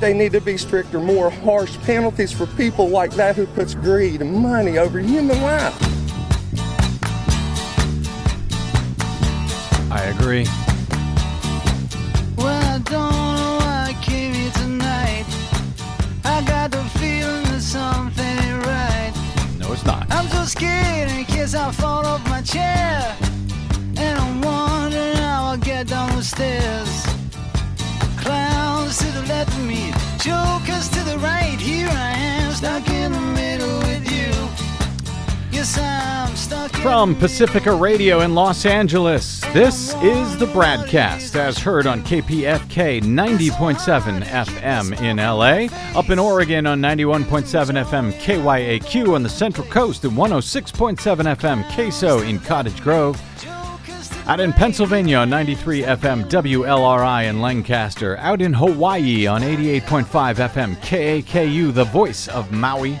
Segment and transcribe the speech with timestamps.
[0.00, 4.22] they need to be stricter, more harsh penalties for people like that who puts greed
[4.22, 5.76] and money over human life.
[9.92, 10.46] I agree.
[12.36, 15.26] Well, I don't know why I came here tonight.
[16.24, 19.12] I got the feeling that something ain't right.
[19.58, 20.06] No, it's not.
[20.10, 23.16] I'm so scared in case I fall off my chair.
[23.96, 27.09] And I'm wondering how I'll get down the stairs.
[29.30, 31.58] Clowns the left me, jokers to the right.
[31.58, 34.30] Here I am, stuck in the middle with you.
[35.52, 37.28] Yes, I'm stuck in From middle.
[37.28, 45.00] Pacifica Radio in Los Angeles, this is the BradCast as heard on KPFK 90.7 FM
[45.00, 45.68] in LA,
[45.98, 50.96] up in Oregon on 91.7 FM KYAQ on the Central Coast and 106.7
[51.36, 53.20] FM KSO in Cottage Grove.
[54.30, 58.16] Out in Pennsylvania on 93 FM WLRI in Lancaster.
[58.18, 60.04] Out in Hawaii on 88.5
[60.36, 63.00] FM KAKU, the voice of Maui.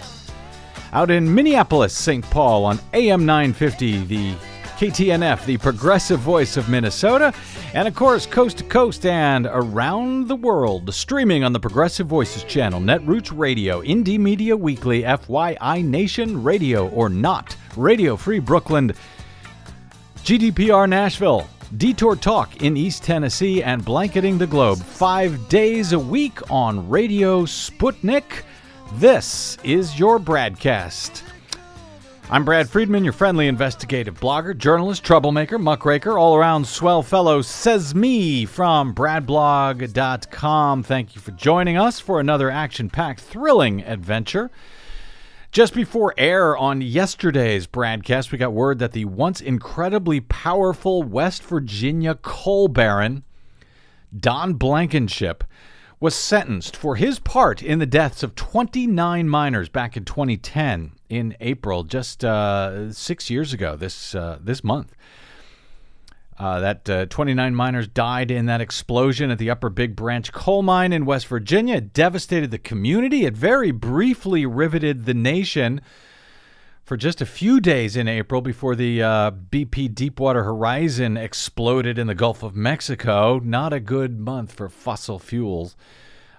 [0.92, 2.28] Out in Minneapolis, St.
[2.30, 4.34] Paul on AM 950, the
[4.76, 7.32] KTNF, the progressive voice of Minnesota.
[7.74, 12.42] And of course, coast to coast and around the world, streaming on the Progressive Voices
[12.42, 18.92] channel, Netroots Radio, Indie Media Weekly, FYI Nation Radio or not, Radio Free Brooklyn,
[20.24, 26.50] GDPR Nashville, Detour Talk in East Tennessee, and Blanketing the Globe five days a week
[26.50, 28.42] on Radio Sputnik.
[28.94, 31.22] This is your BradCast.
[32.28, 37.92] I'm Brad Friedman, your friendly investigative blogger, journalist, troublemaker, muckraker, all around swell fellow, says
[37.92, 40.82] me from bradblog.com.
[40.84, 44.50] Thank you for joining us for another action packed, thrilling adventure.
[45.52, 51.42] Just before air on yesterday's broadcast, we got word that the once incredibly powerful West
[51.42, 53.24] Virginia coal baron,
[54.16, 55.42] Don Blankenship,
[55.98, 61.36] was sentenced for his part in the deaths of 29 miners back in 2010 in
[61.40, 64.94] April, just uh, six years ago this uh, this month.
[66.40, 70.62] Uh, that uh, 29 miners died in that explosion at the Upper Big Branch coal
[70.62, 71.76] mine in West Virginia.
[71.76, 73.26] It devastated the community.
[73.26, 75.82] It very briefly riveted the nation
[76.82, 82.06] for just a few days in April before the uh, BP Deepwater Horizon exploded in
[82.06, 83.38] the Gulf of Mexico.
[83.44, 85.76] Not a good month for fossil fuels.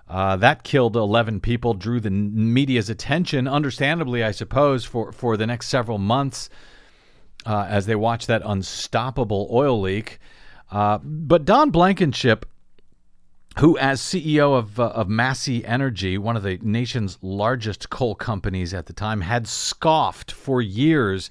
[0.09, 5.45] Uh, that killed 11 people, drew the media's attention, understandably, I suppose, for, for the
[5.45, 6.49] next several months
[7.45, 10.19] uh, as they watch that unstoppable oil leak.
[10.71, 12.45] Uh, but Don Blankenship,
[13.59, 18.73] who, as CEO of, uh, of Massey Energy, one of the nation's largest coal companies
[18.73, 21.29] at the time, had scoffed for years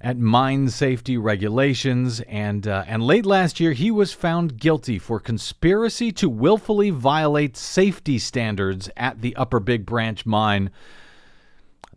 [0.00, 5.18] at mine safety regulations, and uh, and late last year he was found guilty for
[5.18, 10.70] conspiracy to willfully violate safety standards at the Upper Big Branch mine.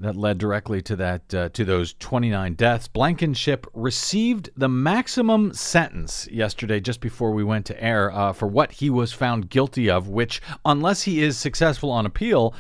[0.01, 2.87] That led directly to that uh, to those 29 deaths.
[2.87, 8.71] Blankenship received the maximum sentence yesterday, just before we went to air, uh, for what
[8.71, 10.07] he was found guilty of.
[10.07, 12.55] Which, unless he is successful on appeal,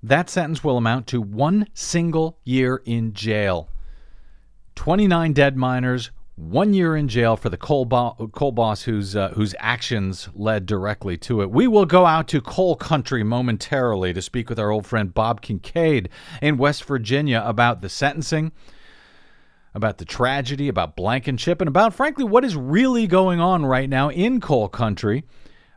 [0.00, 3.68] that sentence will amount to one single year in jail.
[4.76, 9.30] 29 dead miners, one year in jail for the coal, bo- coal boss whose, uh,
[9.30, 11.50] whose actions led directly to it.
[11.50, 15.40] We will go out to coal country momentarily to speak with our old friend Bob
[15.40, 16.08] Kincaid
[16.40, 18.52] in West Virginia about the sentencing,
[19.74, 23.66] about the tragedy, about Blankenship, and chip, and about, frankly, what is really going on
[23.66, 25.24] right now in coal country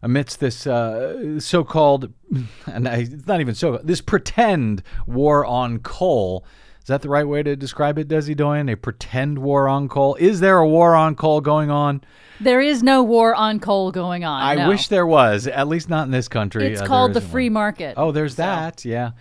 [0.04, 2.12] amidst this uh, so-called,
[2.66, 6.46] and I, it's not even so, this pretend war on coal.
[6.82, 8.68] Is that the right way to describe it, Desi Doyen?
[8.70, 10.16] A pretend war on coal?
[10.16, 12.02] Is there a war on coal going on?
[12.40, 14.42] There is no war on coal going on.
[14.42, 14.68] I no.
[14.70, 16.66] wish there was, at least not in this country.
[16.68, 17.54] It's Uh, called the free one.
[17.54, 17.94] market.
[17.98, 18.84] Oh, there's that.
[18.84, 19.12] Yeah.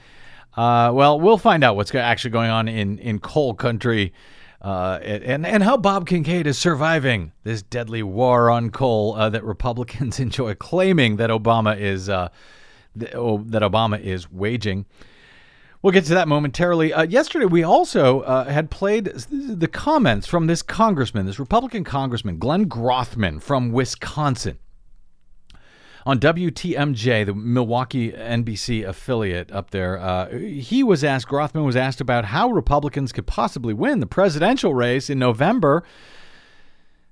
[0.57, 4.13] Uh, well, we'll find out what's actually going on in, in coal country
[4.63, 9.45] uh, and, and how Bob Kincaid is surviving this deadly war on coal uh, that
[9.45, 12.29] Republicans enjoy claiming that Obama is uh,
[12.99, 14.87] th- oh, that Obama is waging.
[15.83, 16.93] We'll get to that momentarily.
[16.93, 22.39] Uh, yesterday, we also uh, had played the comments from this congressman, this Republican congressman,
[22.39, 24.59] Glenn Grothman from Wisconsin.
[26.05, 32.01] On WTMJ, the Milwaukee NBC affiliate up there, uh, he was asked, Grothman was asked
[32.01, 35.83] about how Republicans could possibly win the presidential race in November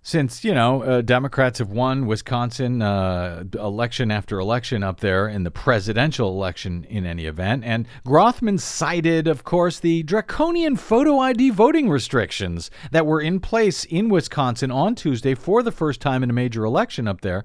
[0.02, 5.44] since you know uh, Democrats have won Wisconsin uh, election after election up there in
[5.44, 11.50] the presidential election in any event, and Grothman cited, of course, the draconian photo ID
[11.50, 16.30] voting restrictions that were in place in Wisconsin on Tuesday for the first time in
[16.30, 17.44] a major election up there.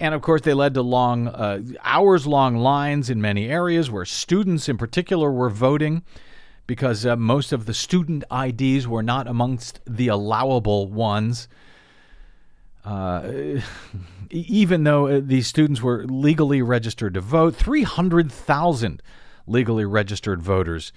[0.00, 4.04] And of course, they led to long, uh, hours long lines in many areas where
[4.04, 6.02] students in particular were voting
[6.66, 11.48] because uh, most of the student IDs were not amongst the allowable ones.
[12.86, 13.60] Uh,
[14.30, 19.02] even though uh, these students were legally registered to vote, 300,000
[19.46, 20.92] legally registered voters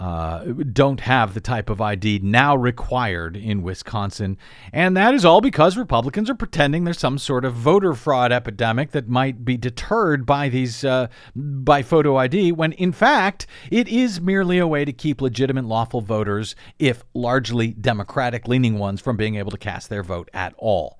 [0.00, 4.38] uh, don't have the type of ID now required in Wisconsin.
[4.72, 8.92] And that is all because Republicans are pretending there's some sort of voter fraud epidemic
[8.92, 14.22] that might be deterred by these uh, by photo ID, when in fact it is
[14.22, 19.34] merely a way to keep legitimate lawful voters, if largely Democratic leaning ones, from being
[19.34, 20.98] able to cast their vote at all.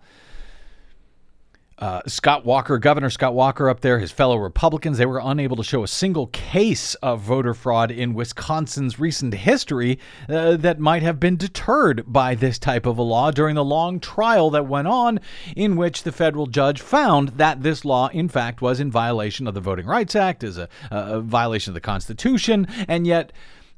[1.80, 5.64] Uh, Scott Walker, Governor Scott Walker up there, his fellow Republicans, they were unable to
[5.64, 9.98] show a single case of voter fraud in Wisconsin's recent history
[10.28, 13.98] uh, that might have been deterred by this type of a law during the long
[13.98, 15.20] trial that went on,
[15.56, 19.54] in which the federal judge found that this law, in fact, was in violation of
[19.54, 23.32] the Voting Rights Act, is a, a violation of the Constitution, and yet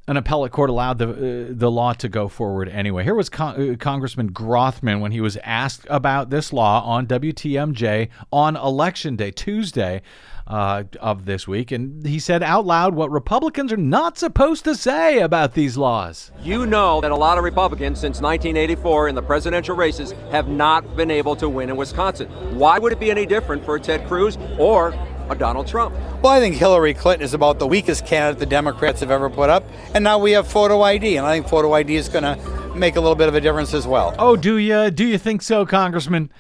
[0.09, 3.05] an appellate court allowed the uh, the law to go forward anyway.
[3.05, 8.09] Here was Con- uh, Congressman Grothman when he was asked about this law on WTMJ
[8.33, 10.03] on Election Day, Tuesday
[10.47, 14.75] uh, of this week, and he said out loud what Republicans are not supposed to
[14.75, 16.33] say about these laws.
[16.43, 20.97] You know that a lot of Republicans since 1984 in the presidential races have not
[20.97, 22.29] been able to win in Wisconsin.
[22.59, 24.93] Why would it be any different for Ted Cruz or
[25.33, 25.95] a Donald Trump?
[26.23, 29.51] Well, I think Hillary Clinton is about the weakest candidate the Democrats have ever put
[29.51, 29.65] up,
[29.95, 32.97] and now we have photo ID, and I think photo ID is going to make
[32.97, 34.15] a little bit of a difference as well.
[34.19, 34.91] Oh, do you?
[34.91, 36.31] Do you think so, Congressman?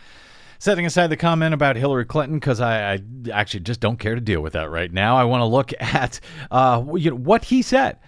[0.58, 3.00] Setting aside the comment about Hillary Clinton, because I, I,
[3.32, 5.16] actually just don't care to deal with that right now.
[5.16, 6.20] I want to look at
[6.52, 7.98] uh, you know, what he said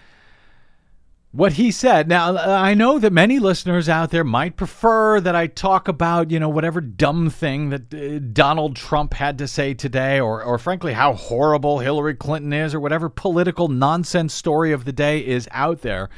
[1.34, 2.06] what he said.
[2.06, 6.38] Now, I know that many listeners out there might prefer that I talk about, you
[6.38, 10.92] know, whatever dumb thing that uh, Donald Trump had to say today, or, or frankly,
[10.92, 15.82] how horrible Hillary Clinton is, or whatever political nonsense story of the day is out
[15.82, 16.08] there.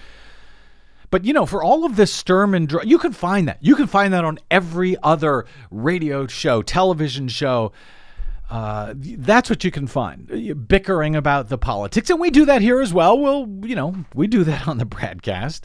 [1.11, 3.57] But you know, for all of this Sturm and Drang, you can find that.
[3.63, 7.73] You can find that on every other radio show, television show
[8.51, 12.11] uh, that's what you can find uh, bickering about the politics.
[12.11, 13.19] And we do that here as well.
[13.19, 15.63] We'll you know we do that on the BradCast.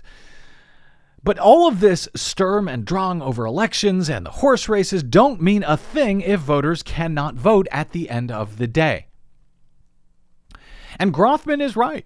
[1.24, 5.64] but all of this sturm and drang over elections and the horse races don't mean
[5.64, 9.06] a thing if voters cannot vote at the end of the day.
[10.98, 12.06] And grothman is right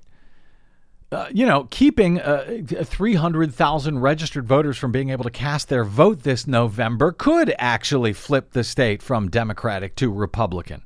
[1.16, 6.24] uh, you know, keeping uh, 300,000 registered voters from being able to cast their vote
[6.24, 10.84] this November could actually flip the state from Democratic to Republican.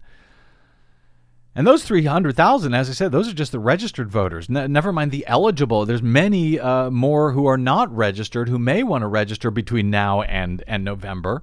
[1.56, 4.50] And those 300,000, as I said, those are just the registered voters.
[4.50, 5.86] Ne- never mind the eligible.
[5.86, 10.22] There's many uh, more who are not registered who may want to register between now
[10.22, 11.42] and, and November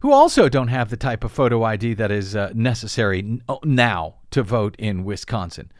[0.00, 4.14] who also don't have the type of photo ID that is uh, necessary n- now
[4.30, 5.72] to vote in Wisconsin.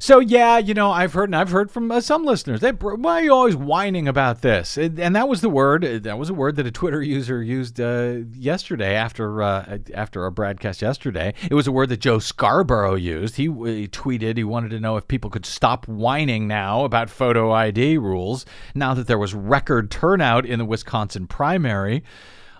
[0.00, 2.60] So yeah, you know, I've heard and I've heard from uh, some listeners.
[2.60, 4.76] They, why are you always whining about this?
[4.76, 5.84] And that was the word.
[5.84, 10.22] Uh, that was a word that a Twitter user used uh, yesterday after uh, after
[10.22, 11.34] our broadcast yesterday.
[11.50, 13.36] It was a word that Joe Scarborough used.
[13.36, 17.50] He, he tweeted he wanted to know if people could stop whining now about photo
[17.50, 22.04] ID rules now that there was record turnout in the Wisconsin primary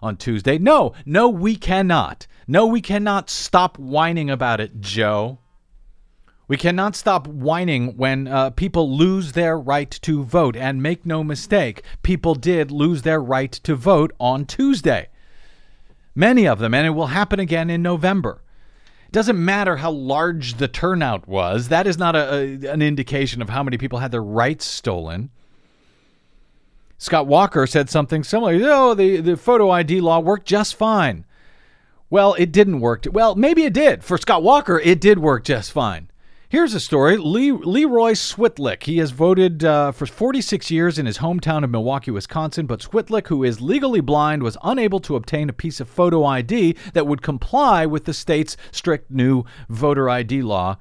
[0.03, 0.59] on Tuesday.
[0.59, 2.27] No, no, we cannot.
[2.47, 5.39] No, we cannot stop whining about it, Joe.
[6.49, 10.57] We cannot stop whining when uh, people lose their right to vote.
[10.57, 15.09] And make no mistake, people did lose their right to vote on Tuesday.
[16.15, 18.43] Many of them, and it will happen again in November.
[19.07, 23.41] It doesn't matter how large the turnout was, that is not a, a, an indication
[23.41, 25.31] of how many people had their rights stolen.
[26.99, 28.59] Scott Walker said something similar.
[28.65, 31.25] Oh, the, the photo ID law worked just fine.
[32.11, 33.07] Well, it didn't work.
[33.11, 34.03] Well, maybe it did.
[34.03, 36.11] For Scott Walker, it did work just fine.
[36.51, 37.19] Here's a story.
[37.19, 38.85] Lee, Leroy Switlick.
[38.85, 43.27] He has voted uh, for 46 years in his hometown of Milwaukee, Wisconsin, but Switlick,
[43.27, 47.21] who is legally blind, was unable to obtain a piece of photo ID that would
[47.21, 50.79] comply with the state's strict new voter ID law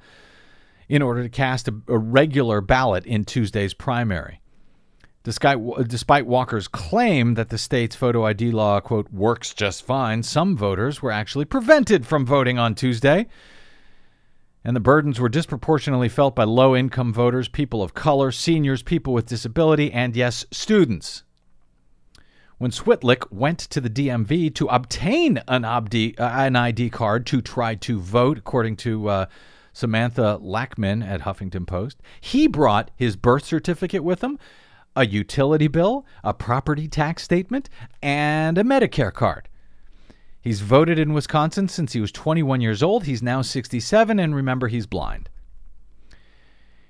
[0.88, 4.40] in order to cast a, a regular ballot in Tuesday's primary.
[5.22, 10.56] Despite, despite Walker's claim that the state's photo ID law, quote, works just fine, some
[10.56, 13.26] voters were actually prevented from voting on Tuesday
[14.68, 19.14] and the burdens were disproportionately felt by low income voters, people of color, seniors, people
[19.14, 21.22] with disability, and yes, students.
[22.58, 25.86] When Switlick went to the DMV to obtain an, uh,
[26.18, 29.26] an ID card to try to vote, according to uh,
[29.72, 34.38] Samantha Lachman at Huffington Post, he brought his birth certificate with him,
[34.94, 37.70] a utility bill, a property tax statement,
[38.02, 39.48] and a Medicare card.
[40.48, 43.04] He's voted in Wisconsin since he was 21 years old.
[43.04, 45.28] He's now 67, and remember, he's blind.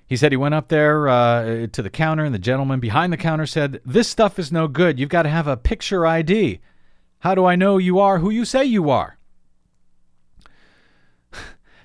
[0.07, 3.17] He said he went up there uh, to the counter, and the gentleman behind the
[3.17, 5.01] counter said, This stuff is no good.
[5.01, 6.61] You've got to have a picture ID.
[7.19, 9.18] How do I know you are who you say you are?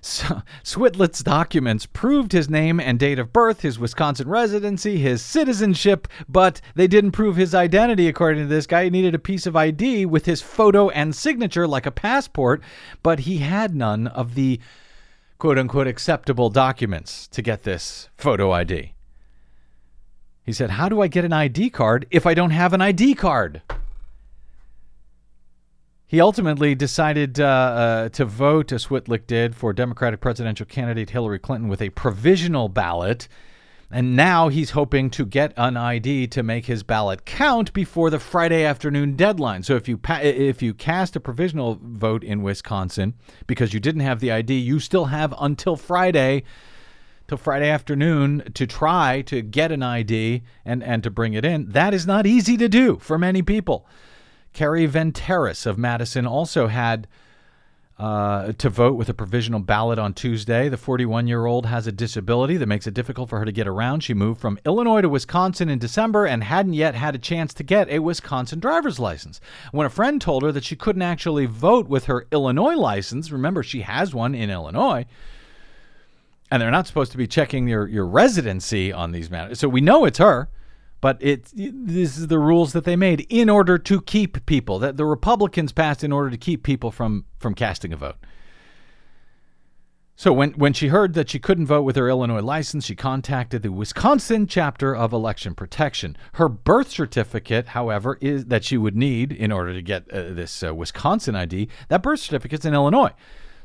[0.06, 6.10] So, Switlick's documents proved his name and date of birth, his Wisconsin residency, his citizenship,
[6.28, 8.84] but they didn't prove his identity, according to this guy.
[8.84, 12.62] He needed a piece of ID with his photo and signature, like a passport,
[13.02, 14.60] but he had none of the
[15.38, 18.94] quote unquote acceptable documents to get this photo ID.
[20.46, 23.16] He said, How do I get an ID card if I don't have an ID
[23.16, 23.62] card?
[26.14, 31.40] He ultimately decided uh, uh, to vote, as Switlick did, for Democratic presidential candidate Hillary
[31.40, 33.28] Clinton with a provisional ballot.
[33.90, 38.20] And now he's hoping to get an ID to make his ballot count before the
[38.20, 39.64] Friday afternoon deadline.
[39.64, 43.16] So if you pa- if you cast a provisional vote in Wisconsin
[43.48, 46.44] because you didn't have the ID, you still have until Friday
[47.28, 51.70] till Friday afternoon to try to get an ID and, and to bring it in.
[51.70, 53.88] That is not easy to do for many people.
[54.54, 57.08] Carrie Venteris of Madison also had
[58.00, 60.68] uh, to vote with a provisional ballot on Tuesday.
[60.68, 63.68] The 41 year old has a disability that makes it difficult for her to get
[63.68, 64.02] around.
[64.02, 67.64] She moved from Illinois to Wisconsin in December and hadn't yet had a chance to
[67.64, 69.40] get a Wisconsin driver's license.
[69.72, 73.64] When a friend told her that she couldn't actually vote with her Illinois license, remember,
[73.64, 75.06] she has one in Illinois.
[76.50, 79.60] And they're not supposed to be checking your, your residency on these matters.
[79.60, 80.50] So we know it's her
[81.04, 84.96] but it this is the rules that they made in order to keep people that
[84.96, 88.16] the Republicans passed in order to keep people from from casting a vote.
[90.16, 93.64] So when when she heard that she couldn't vote with her Illinois license, she contacted
[93.64, 96.16] the Wisconsin chapter of Election Protection.
[96.36, 100.64] Her birth certificate, however, is that she would need in order to get uh, this
[100.64, 101.68] uh, Wisconsin ID.
[101.90, 103.12] That birth certificate's in Illinois.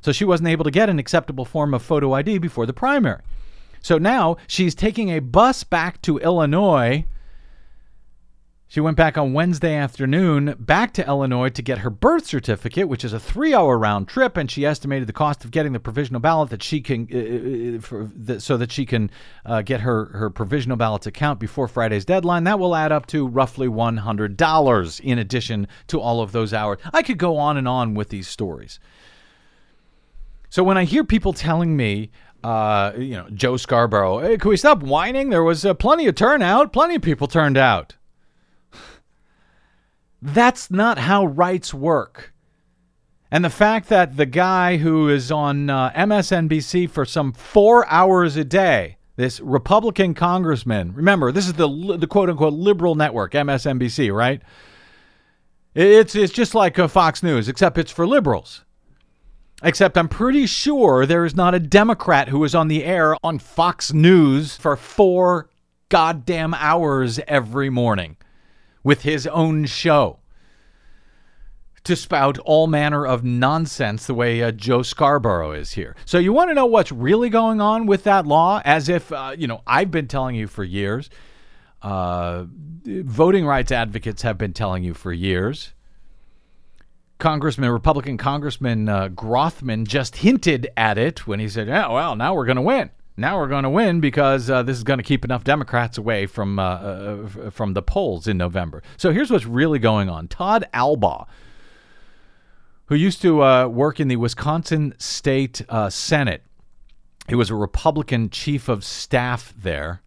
[0.00, 3.22] So she wasn't able to get an acceptable form of photo ID before the primary.
[3.80, 7.04] So now she's taking a bus back to Illinois
[8.70, 13.02] she went back on Wednesday afternoon back to Illinois to get her birth certificate, which
[13.02, 16.20] is a three hour round trip, and she estimated the cost of getting the provisional
[16.20, 19.10] ballot that she can, uh, uh for, the, so that she can
[19.46, 22.44] uh, get her, her provisional ballot to count before Friday's deadline.
[22.44, 26.78] That will add up to roughly $100 in addition to all of those hours.
[26.92, 28.78] I could go on and on with these stories.
[30.50, 32.10] So when I hear people telling me,
[32.44, 35.30] uh, you know, Joe Scarborough, hey, can we stop whining?
[35.30, 36.74] There was uh, plenty of turnout.
[36.74, 37.94] Plenty of people turned out.
[40.20, 42.32] That's not how rights work.
[43.30, 48.36] And the fact that the guy who is on uh, MSNBC for some four hours
[48.36, 54.14] a day, this Republican congressman, remember, this is the, the quote unquote liberal network, MSNBC,
[54.14, 54.40] right?
[55.74, 58.64] It's, it's just like a Fox News, except it's for liberals.
[59.62, 63.38] Except I'm pretty sure there is not a Democrat who is on the air on
[63.38, 65.50] Fox News for four
[65.88, 68.16] goddamn hours every morning
[68.82, 70.18] with his own show
[71.84, 75.96] to spout all manner of nonsense the way uh, Joe Scarborough is here.
[76.04, 78.60] So you want to know what's really going on with that law?
[78.64, 81.08] As if, uh, you know, I've been telling you for years.
[81.80, 82.44] Uh,
[82.84, 85.72] voting rights advocates have been telling you for years.
[87.18, 92.34] Congressman, Republican Congressman uh, Grothman just hinted at it when he said, "Yeah, well, now
[92.34, 95.02] we're going to win." Now we're going to win because uh, this is going to
[95.02, 98.82] keep enough Democrats away from uh, uh, from the polls in November.
[98.96, 101.26] So here's what's really going on: Todd Albaugh,
[102.86, 106.44] who used to uh, work in the Wisconsin State uh, Senate,
[107.28, 110.00] he was a Republican chief of staff there,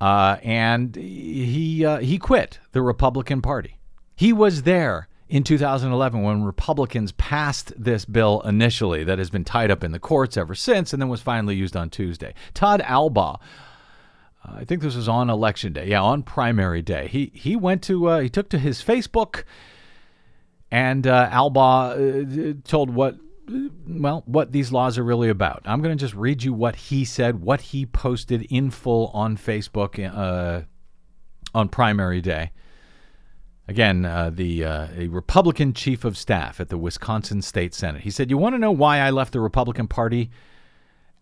[0.00, 3.78] uh, and he he quit the Republican Party.
[4.14, 9.70] He was there in 2011 when Republicans passed this bill initially that has been tied
[9.70, 12.34] up in the courts ever since and then was finally used on Tuesday.
[12.52, 13.40] Todd Albaugh.
[14.44, 15.88] uh, I think this was on election day.
[15.88, 17.08] Yeah, on primary day.
[17.08, 19.44] He he went to uh, he took to his Facebook
[20.70, 23.16] and uh, Albaugh uh, told what
[23.88, 25.62] well, what these laws are really about.
[25.64, 29.38] I'm going to just read you what he said, what he posted in full on
[29.38, 30.64] Facebook uh,
[31.54, 32.50] on primary day.
[33.68, 38.02] Again, uh, the uh, a Republican chief of staff at the Wisconsin State Senate.
[38.02, 40.30] He said, "You want to know why I left the Republican Party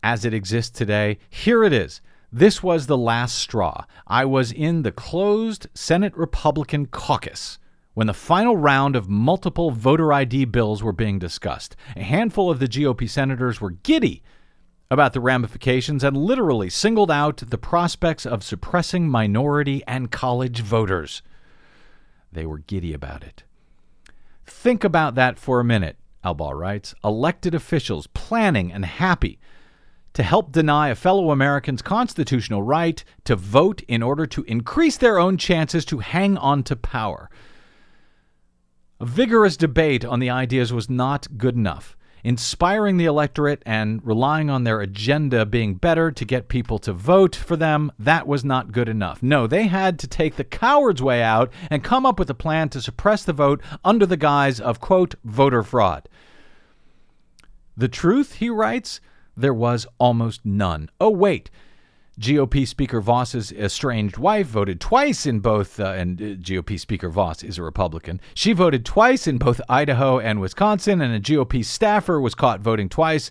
[0.03, 1.19] as it exists today?
[1.29, 2.01] Here it is.
[2.33, 3.85] This was the last straw.
[4.07, 7.59] I was in the closed Senate Republican caucus."
[7.93, 12.61] When the final round of multiple voter ID bills were being discussed, a handful of
[12.61, 14.23] the GOP senators were giddy
[14.91, 21.21] about the ramifications and literally singled out the prospects of suppressing minority and college voters.
[22.33, 23.45] They were giddy about it.
[24.47, 26.95] Think about that for a minute, Albaugh writes.
[27.05, 29.39] Elected officials planning and happy
[30.13, 35.19] to help deny a fellow American's constitutional right to vote in order to increase their
[35.19, 37.31] own chances to hang on to power.
[38.99, 41.97] A vigorous debate on the ideas was not good enough.
[42.23, 47.35] Inspiring the electorate and relying on their agenda being better to get people to vote
[47.35, 49.23] for them, that was not good enough.
[49.23, 52.69] No, they had to take the coward's way out and come up with a plan
[52.71, 56.09] to suppress the vote under the guise of, quote, voter fraud.
[57.77, 59.01] The truth, he writes,
[59.37, 60.91] there was almost none.
[61.01, 61.51] Oh, wait.
[62.21, 67.43] GOP Speaker Vos's estranged wife voted twice in both, uh, and uh, GOP Speaker Vos
[67.43, 68.21] is a Republican.
[68.35, 72.91] She voted twice in both Idaho and Wisconsin, and a GOP staffer was caught voting
[72.91, 73.31] twice.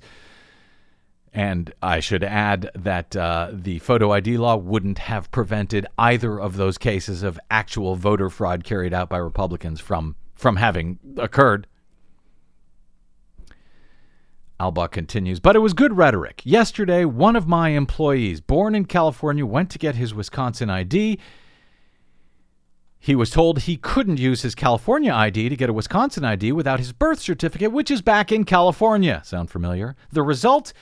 [1.31, 6.57] And I should add that uh, the photo ID law wouldn't have prevented either of
[6.57, 11.67] those cases of actual voter fraud carried out by Republicans from from having occurred.
[14.59, 16.41] Albaugh continues, but it was good rhetoric.
[16.43, 21.17] Yesterday, one of my employees, born in California, went to get his Wisconsin ID.
[22.99, 26.79] He was told he couldn't use his California ID to get a Wisconsin ID without
[26.79, 29.21] his birth certificate, which is back in California.
[29.23, 29.95] Sound familiar?
[30.11, 30.73] The result?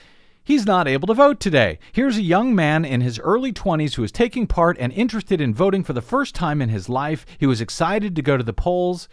[0.42, 1.78] He's not able to vote today.
[1.92, 5.54] Here's a young man in his early 20s who is taking part and interested in
[5.54, 7.24] voting for the first time in his life.
[7.38, 9.08] He was excited to go to the polls.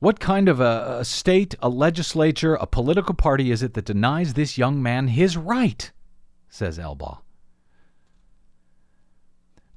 [0.00, 4.34] What kind of a, a, state, a legislature, a political party is it that denies
[4.34, 5.90] this young man his right?
[6.48, 7.18] says Albaugh.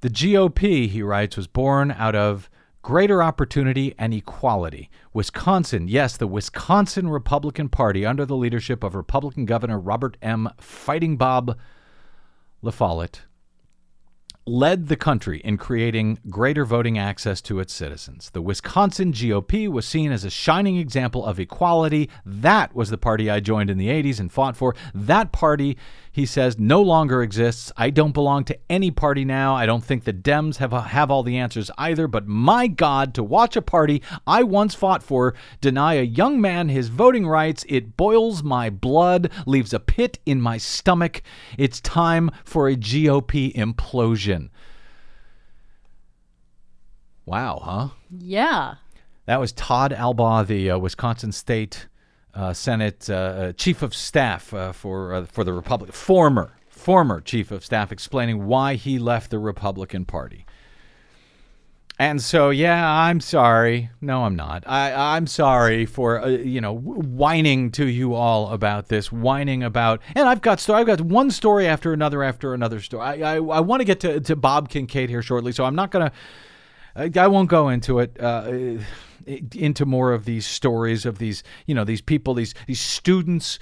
[0.01, 2.49] The GOP, he writes, was born out of
[2.83, 4.89] greater opportunity and equality.
[5.11, 10.49] Wisconsin, yes, the Wisconsin Republican Party, under the leadership of Republican Governor Robert M.
[10.59, 11.57] Fighting Bob
[12.61, 13.21] La Follette,
[14.47, 18.29] led the country in creating greater voting access to its citizens.
[18.31, 22.09] The Wisconsin GOP was seen as a shining example of equality.
[22.25, 24.75] That was the party I joined in the 80s and fought for.
[24.93, 25.77] That party,
[26.17, 27.71] he says, no longer exists.
[27.77, 29.53] I don't belong to any party now.
[29.53, 32.07] I don't think the Dems have, have all the answers either.
[32.07, 36.69] But my God, to watch a party I once fought for deny a young man
[36.69, 41.21] his voting rights, it boils my blood, leaves a pit in my stomach.
[41.55, 44.49] It's time for a GOP implosion.
[47.27, 47.89] Wow, huh?
[48.09, 48.77] Yeah.
[49.27, 51.85] That was Todd Albaugh, the uh, Wisconsin State
[52.37, 57.19] uh, Senate uh, uh Chief of Staff uh, for uh, for the Republic, former former
[57.19, 60.45] Chief of Staff, explaining why he left the Republican Party.
[61.99, 63.89] And so, yeah, I'm sorry.
[64.01, 64.63] No, I'm not.
[64.67, 69.99] I, I'm sorry for uh, you know whining to you all about this, whining about.
[70.13, 70.79] And I've got story.
[70.79, 73.01] I've got one story after another after another story.
[73.01, 75.89] I I, I want to get to to Bob Kincaid here shortly, so I'm not
[75.89, 76.11] gonna.
[76.95, 78.15] I, I won't go into it.
[78.19, 78.77] Uh,
[79.27, 83.59] into more of these stories of these, you know, these people, these these students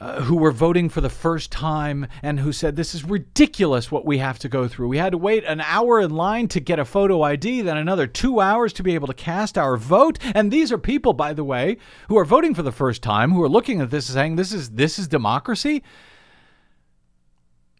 [0.00, 4.06] uh, who were voting for the first time and who said this is ridiculous what
[4.06, 4.86] we have to go through.
[4.86, 8.06] We had to wait an hour in line to get a photo ID, then another
[8.06, 10.18] 2 hours to be able to cast our vote.
[10.34, 13.42] And these are people by the way who are voting for the first time who
[13.42, 15.82] are looking at this and saying this is this is democracy.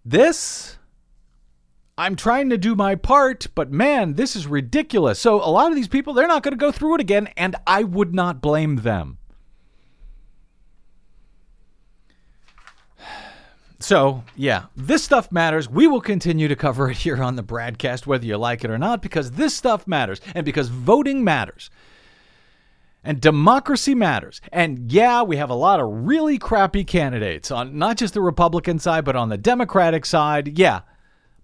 [0.04, 0.77] This
[1.98, 5.18] I'm trying to do my part, but man, this is ridiculous.
[5.18, 7.56] So a lot of these people, they're not going to go through it again, and
[7.66, 9.18] I would not blame them.
[13.80, 15.70] So, yeah, this stuff matters.
[15.70, 18.76] We will continue to cover it here on the BradCast, whether you like it or
[18.76, 21.70] not, because this stuff matters and because voting matters.
[23.04, 24.40] And democracy matters.
[24.52, 28.80] And yeah, we have a lot of really crappy candidates on not just the Republican
[28.80, 30.58] side, but on the Democratic side.
[30.58, 30.80] Yeah,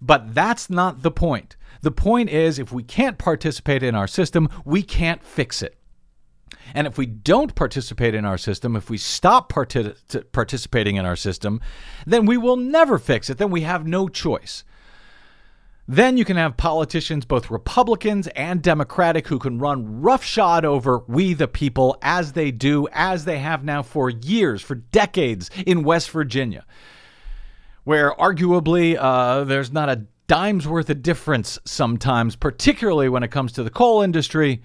[0.01, 1.55] but that's not the point.
[1.81, 5.77] The point is if we can't participate in our system, we can't fix it.
[6.73, 11.15] And if we don't participate in our system, if we stop partic- participating in our
[11.15, 11.61] system,
[12.05, 13.37] then we will never fix it.
[13.37, 14.63] Then we have no choice.
[15.87, 21.35] Then you can have politicians, both Republicans and Democratic, who can run roughshod over we
[21.35, 26.09] the people as they do, as they have now for years, for decades in West
[26.09, 26.65] Virginia
[27.85, 33.53] where arguably uh, there's not a dime's worth of difference sometimes, particularly when it comes
[33.53, 34.61] to the coal industry,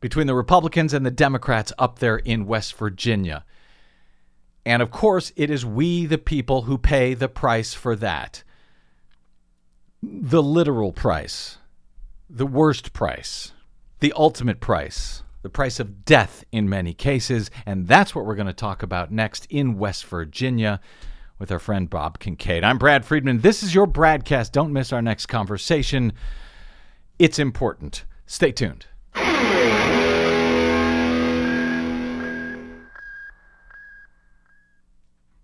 [0.00, 3.44] between the Republicans and the Democrats up there in West Virginia.
[4.66, 8.42] And of course, it is we, the people, who pay the price for that.
[10.02, 11.58] The literal price,
[12.28, 13.52] the worst price,
[14.00, 17.48] the ultimate price, the price of death in many cases.
[17.64, 20.80] And that's what we're going to talk about next in West Virginia
[21.42, 22.62] with our friend Bob Kincaid.
[22.62, 23.40] I'm Brad Friedman.
[23.40, 24.52] This is your BradCast.
[24.52, 26.12] Don't miss our next conversation.
[27.18, 28.04] It's important.
[28.26, 28.86] Stay tuned.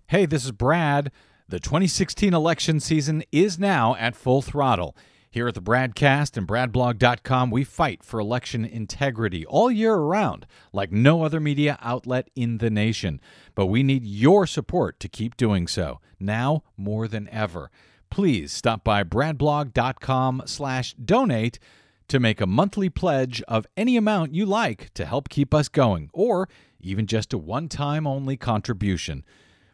[0.07, 1.11] Hey, this is Brad.
[1.49, 4.95] The 2016 election season is now at full throttle.
[5.31, 10.91] Here at the Bradcast and BradBlog.com, we fight for election integrity all year around, like
[10.91, 13.21] no other media outlet in the nation.
[13.53, 17.69] But we need your support to keep doing so, now more than ever.
[18.09, 21.59] Please stop by BradBlog.com slash donate
[22.07, 26.09] to make a monthly pledge of any amount you like to help keep us going,
[26.11, 26.49] or
[26.81, 29.23] even just a one-time only contribution.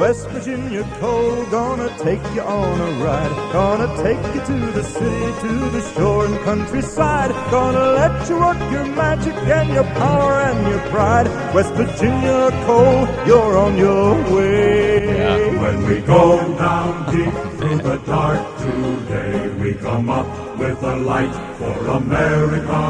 [0.00, 3.52] West Virginia coal, gonna take you on a ride.
[3.52, 7.30] Gonna take you to the city, to the shore and countryside.
[7.50, 11.26] Gonna let you work your magic and your power and your pride.
[11.54, 15.04] West Virginia coal, you're on your way.
[15.04, 15.60] Yeah.
[15.60, 16.24] When we go
[16.56, 22.80] down deep through the dark today, we come up with a light for America.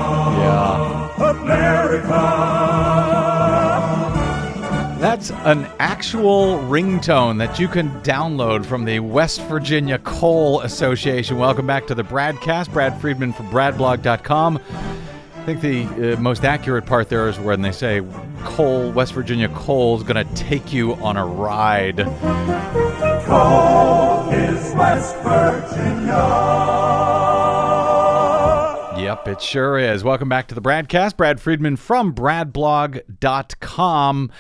[0.45, 1.31] Yeah.
[1.33, 3.20] America.
[5.01, 11.39] That's an actual ringtone that you can download from the West Virginia Coal Association.
[11.39, 12.71] Welcome back to the BradCast.
[12.71, 14.59] Brad Friedman from BradBlog.com.
[14.59, 18.03] I think the uh, most accurate part there is when they say
[18.41, 21.97] coal, West Virginia coal is going to take you on a ride.
[23.25, 26.19] Coal is West Virginia.
[29.03, 30.05] Yep, it sure is.
[30.05, 31.17] Welcome back to the BradCast.
[31.17, 34.31] Brad Friedman from BradBlog.com.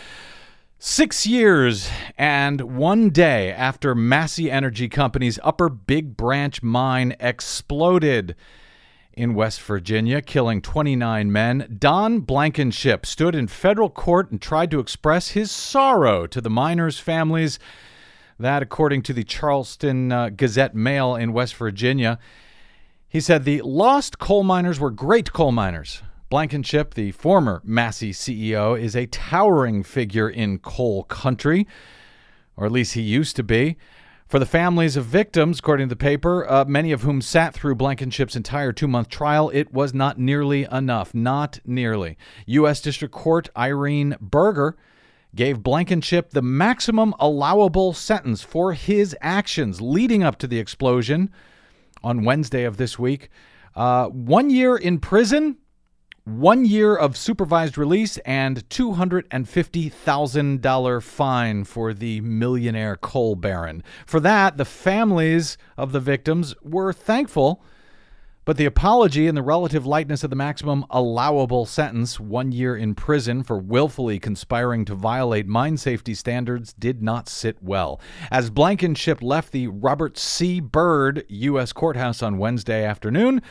[0.83, 8.35] Six years and one day after Massey Energy Company's Upper Big Branch mine exploded
[9.13, 14.81] in West Virginia, killing 29 men, Don Blankenship stood in federal court and tried to
[14.81, 17.59] express his sorrow to the miners' families.
[18.39, 22.19] That, according to the Charleston uh, Gazette Mail in West Virginia.
[23.07, 26.03] He said the lost coal miners were great coal miners.
[26.31, 31.67] Blankenship, the former Massey CEO, is a towering figure in coal country,
[32.57, 33.77] or at least he used to be.
[34.29, 37.75] For the families of victims, according to the paper, uh, many of whom sat through
[37.75, 41.13] Blankenship's entire two month trial, it was not nearly enough.
[41.13, 42.17] Not nearly.
[42.47, 42.81] U.S.
[42.81, 44.77] District Court Irene Berger
[45.35, 51.29] gave Blankenship the maximum allowable sentence for his actions leading up to the explosion
[52.05, 53.31] on Wednesday of this week.
[53.75, 55.57] Uh, one year in prison
[56.25, 63.83] one year of supervised release and $250,000 fine for the millionaire coal baron.
[64.07, 67.63] For that, the families of the victims were thankful,
[68.45, 72.95] but the apology and the relative lightness of the maximum allowable sentence, one year in
[72.95, 78.01] prison for willfully conspiring to violate mine safety standards, did not sit well.
[78.31, 80.59] As Blankenship left the Robert C.
[80.59, 81.73] Byrd U.S.
[81.73, 83.43] courthouse on Wednesday afternoon,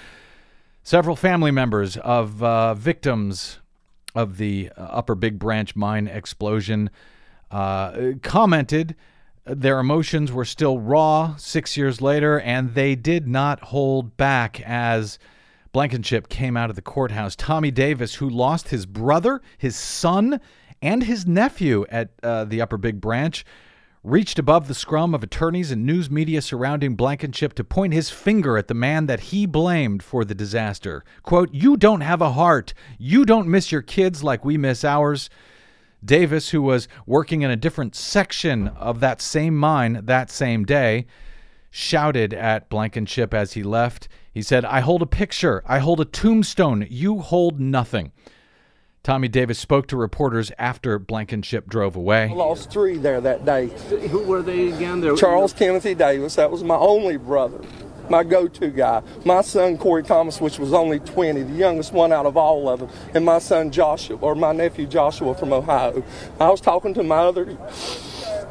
[0.84, 3.60] Several family members of uh, victims
[4.16, 6.90] of the Upper Big Branch mine explosion
[7.52, 8.96] uh, commented
[9.46, 15.18] their emotions were still raw six years later, and they did not hold back as
[15.72, 17.36] Blankenship came out of the courthouse.
[17.36, 20.40] Tommy Davis, who lost his brother, his son,
[20.82, 23.44] and his nephew at uh, the Upper Big Branch,
[24.04, 28.58] reached above the scrum of attorneys and news media surrounding Blankenship to point his finger
[28.58, 31.04] at the man that he blamed for the disaster.
[31.22, 32.74] Quote, You don't have a heart.
[32.98, 35.30] You don't miss your kids like we miss ours.
[36.04, 41.06] Davis, who was working in a different section of that same mine that same day,
[41.70, 44.08] shouted at Blankenship as he left.
[44.32, 45.62] He said, I hold a picture.
[45.66, 46.88] I hold a tombstone.
[46.90, 48.14] You hold nothing.
[49.04, 52.24] Tommy Davis spoke to reporters after Blankenship drove away.
[52.24, 53.68] I lost three there that day.
[54.10, 55.00] Who were they again?
[55.00, 57.60] They're, Charles Timothy Davis, that was my only brother,
[58.10, 59.02] my go to guy.
[59.24, 62.82] My son, Corey Thomas, which was only 20, the youngest one out of all of
[62.82, 66.04] them, and my son, Joshua, or my nephew, Joshua from Ohio.
[66.40, 67.58] I was talking to my other.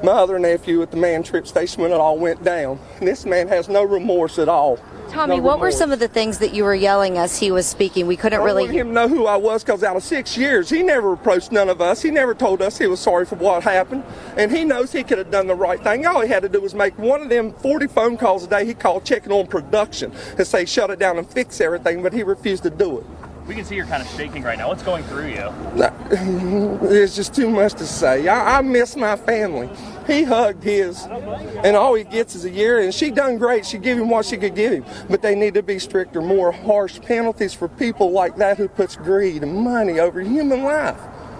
[0.00, 2.78] My other nephew at the man trip station when it all went down.
[3.00, 4.78] And this man has no remorse at all.
[5.10, 8.06] Tommy, what were some of the things that you were yelling as he was speaking?
[8.06, 8.64] We couldn't I really.
[8.64, 11.68] wanted him know who I was because out of six years, he never approached none
[11.68, 12.02] of us.
[12.02, 14.04] He never told us he was sorry for what happened.
[14.36, 16.06] And he knows he could have done the right thing.
[16.06, 18.66] All he had to do was make one of them 40 phone calls a day
[18.66, 22.22] he called checking on production and say shut it down and fix everything, but he
[22.22, 23.06] refused to do it.
[23.48, 24.68] We can see you're kind of shaking right now.
[24.68, 26.78] What's going through you?
[26.87, 28.28] There's just too much to say.
[28.28, 29.70] I, I miss my family.
[30.06, 32.80] He hugged his, and all he gets is a year.
[32.80, 33.64] And she done great.
[33.64, 34.84] She gave him what she could give him.
[35.08, 38.96] But they need to be stricter, more harsh penalties for people like that who puts
[38.96, 40.98] greed and money over human life.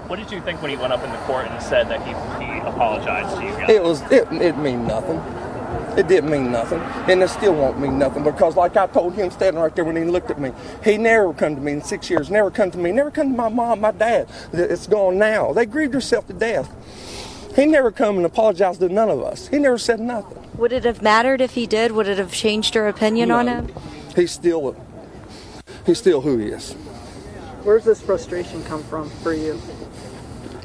[0.09, 2.15] What did you think when he went up in the court and said that he,
[2.43, 3.69] he apologized to you guys?
[3.69, 5.19] It was it, it mean nothing.
[5.97, 9.31] It didn't mean nothing, and it still won't mean nothing because, like I told him
[9.31, 10.53] standing right there when he looked at me,
[10.85, 13.37] he never come to me in six years, never come to me, never come to
[13.37, 14.29] my mom, my dad.
[14.53, 15.53] It's gone now.
[15.53, 16.71] They grieved herself to death.
[17.57, 19.49] He never come and apologized to none of us.
[19.49, 20.39] He never said nothing.
[20.57, 21.93] Would it have mattered if he did?
[21.93, 23.75] Would it have changed your opinion on him?
[24.15, 24.77] He's still
[25.85, 26.75] he's still who he is.
[27.65, 29.61] Where's this frustration come from for you?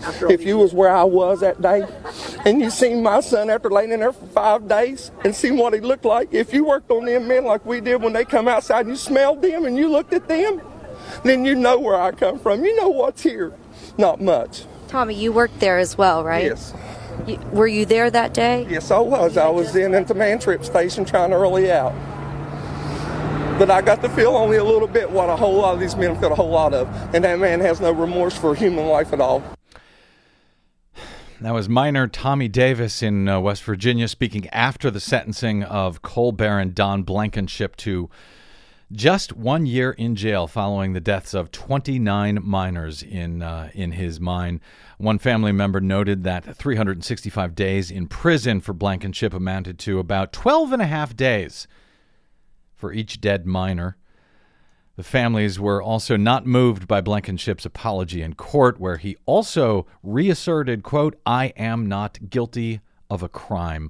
[0.03, 1.87] After all If you was where I was that day,
[2.45, 5.73] and you seen my son after laying in there for five days and seen what
[5.73, 8.47] he looked like, if you worked on them men like we did when they come
[8.47, 10.61] outside and you smelled them and you looked at them,
[11.23, 12.63] then you know where I come from.
[12.65, 13.53] You know what's here.
[13.97, 14.65] Not much.
[14.87, 16.45] Tommy, you worked there as well, right?
[16.45, 16.73] Yes.
[17.27, 18.67] You, were you there that day?
[18.69, 19.37] Yes, I was.
[19.37, 21.93] I was in at the man trip station trying to early out.
[23.57, 25.95] But I got to feel only a little bit what a whole lot of these
[25.95, 26.87] men feel a whole lot of.
[27.13, 29.43] And that man has no remorse for human life at all.
[31.43, 36.32] That was miner Tommy Davis in uh, West Virginia speaking after the sentencing of coal
[36.32, 38.10] baron Don Blankenship to
[38.93, 44.21] just one year in jail following the deaths of 29 miners in uh, in his
[44.21, 44.62] mine.
[44.97, 50.71] One family member noted that 365 days in prison for Blankenship amounted to about 12
[50.71, 51.67] and a half days
[52.73, 53.97] for each dead miner.
[54.95, 60.84] The families were also not moved by Blankenship's apology in court, where he also reasserted,
[60.84, 62.79] quote, I am not guilty
[63.10, 63.89] of a crime.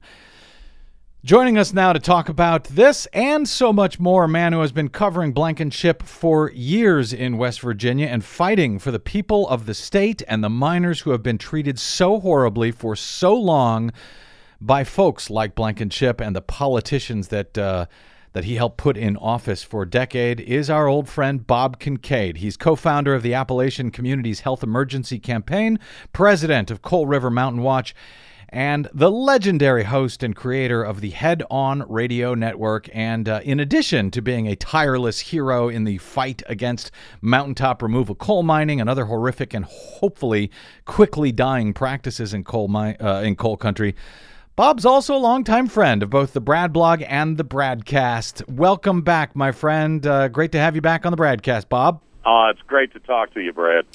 [1.25, 4.71] Joining us now to talk about this and so much more, a man who has
[4.71, 9.73] been covering Blankenship for years in West Virginia and fighting for the people of the
[9.73, 13.91] state and the miners who have been treated so horribly for so long
[14.59, 17.87] by folks like Blankenship and the politicians that uh,
[18.33, 22.37] that he helped put in office for a decade is our old friend Bob Kincaid.
[22.37, 25.79] He's co-founder of the Appalachian Communities Health Emergency Campaign,
[26.11, 27.95] president of Coal River Mountain Watch,
[28.49, 32.87] and the legendary host and creator of the Head On Radio Network.
[32.93, 38.13] And uh, in addition to being a tireless hero in the fight against mountaintop removal
[38.13, 40.51] coal mining and other horrific and hopefully
[40.85, 43.95] quickly dying practices in coal mi- uh, in coal country.
[44.55, 48.47] Bob's also a longtime friend of both the BradBlog and the Bradcast.
[48.47, 50.05] Welcome back, my friend.
[50.05, 52.01] Uh, great to have you back on the Bradcast, Bob.
[52.23, 53.85] Uh, it's great to talk to you, Brad.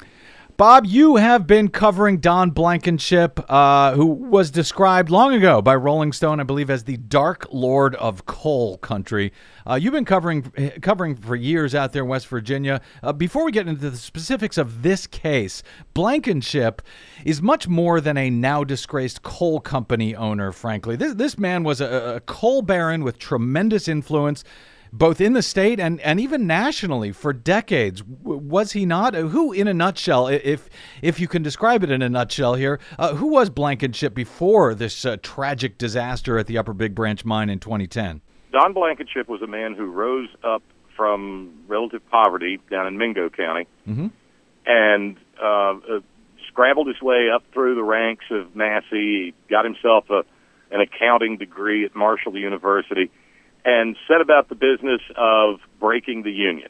[0.59, 6.11] Bob, you have been covering Don Blankenship, uh, who was described long ago by Rolling
[6.11, 9.31] Stone, I believe, as the Dark Lord of Coal Country.
[9.65, 12.81] Uh, you've been covering covering for years out there in West Virginia.
[13.01, 16.81] Uh, before we get into the specifics of this case, Blankenship
[17.23, 20.51] is much more than a now disgraced coal company owner.
[20.51, 24.43] Frankly, this this man was a, a coal baron with tremendous influence
[24.91, 28.03] both in the state and, and even nationally for decades.
[28.03, 29.13] Was he not?
[29.13, 30.69] Who, in a nutshell, if
[31.01, 35.05] if you can describe it in a nutshell here, uh, who was Blankenship before this
[35.05, 38.21] uh, tragic disaster at the Upper Big Branch mine in 2010?
[38.51, 40.63] Don Blankenship was a man who rose up
[40.95, 44.07] from relative poverty down in Mingo County Mm-hmm.
[44.65, 45.99] and uh, uh,
[46.47, 48.85] scrabbled his way up through the ranks of Massey.
[48.91, 50.23] He got himself a,
[50.71, 53.09] an accounting degree at Marshall University
[53.65, 56.69] and set about the business of breaking the union.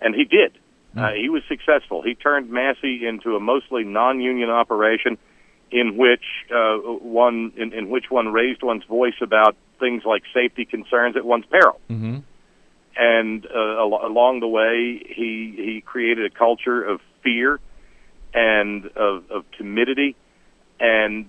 [0.00, 0.52] And he did.
[0.96, 2.02] Uh, he was successful.
[2.02, 5.18] He turned Massey into a mostly non-union operation
[5.70, 10.64] in which uh, one in, in which one raised one's voice about things like safety
[10.64, 11.80] concerns at one's peril.
[11.88, 12.18] Mm-hmm.
[12.96, 17.60] And uh, al- along the way, he he created a culture of fear
[18.34, 20.16] and of, of timidity,
[20.80, 21.26] and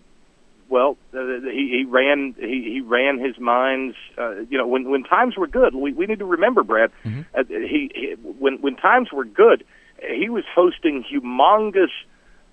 [0.71, 1.19] well, uh,
[1.51, 3.93] he, he ran he, he ran his mines.
[4.17, 6.91] Uh, you know, when when times were good, we we need to remember, Brad.
[7.35, 9.65] Uh, he, he when when times were good,
[9.99, 11.91] he was hosting humongous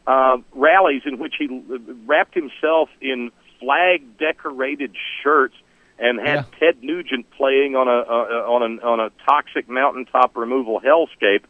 [0.06, 1.62] uh, rallies in which he
[2.06, 5.54] wrapped himself in flag decorated shirts
[5.98, 10.80] and had Ted Nugent playing on a uh, on a on a toxic mountaintop removal
[10.80, 11.44] hellscape,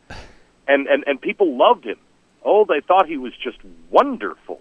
[0.66, 1.98] and and and people loved him.
[2.44, 3.58] Oh, they thought he was just
[3.90, 4.60] wonderful.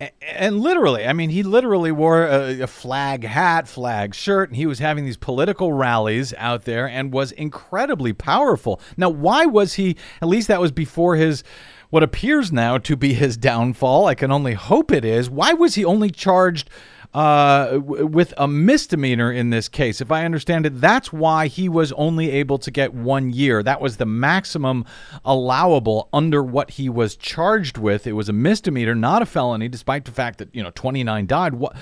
[0.00, 4.66] And literally, I mean, he literally wore a, a flag hat, flag shirt, and he
[4.66, 8.80] was having these political rallies out there and was incredibly powerful.
[8.96, 11.44] Now, why was he, at least that was before his,
[11.90, 15.76] what appears now to be his downfall, I can only hope it is, why was
[15.76, 16.68] he only charged
[17.14, 20.00] uh, w- with a misdemeanor in this case.
[20.00, 23.62] If I understand it, that's why he was only able to get one year.
[23.62, 24.84] That was the maximum
[25.24, 28.06] allowable under what he was charged with.
[28.06, 31.54] It was a misdemeanor, not a felony, despite the fact that you know 29 died.
[31.54, 31.76] What?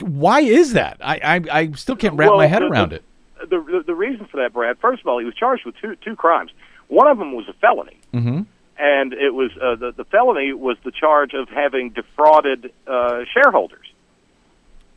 [0.00, 0.96] Why is that?
[1.00, 3.04] I I, I still can't wrap Well, my head the- around the, it.
[3.50, 4.78] The, the the reason for that, Brad.
[4.80, 6.50] First of all, he was charged with two two crimes.
[6.88, 8.42] One of them was a felony, Mm-hmm.
[8.82, 13.86] And it was uh, the the felony was the charge of having defrauded uh, shareholders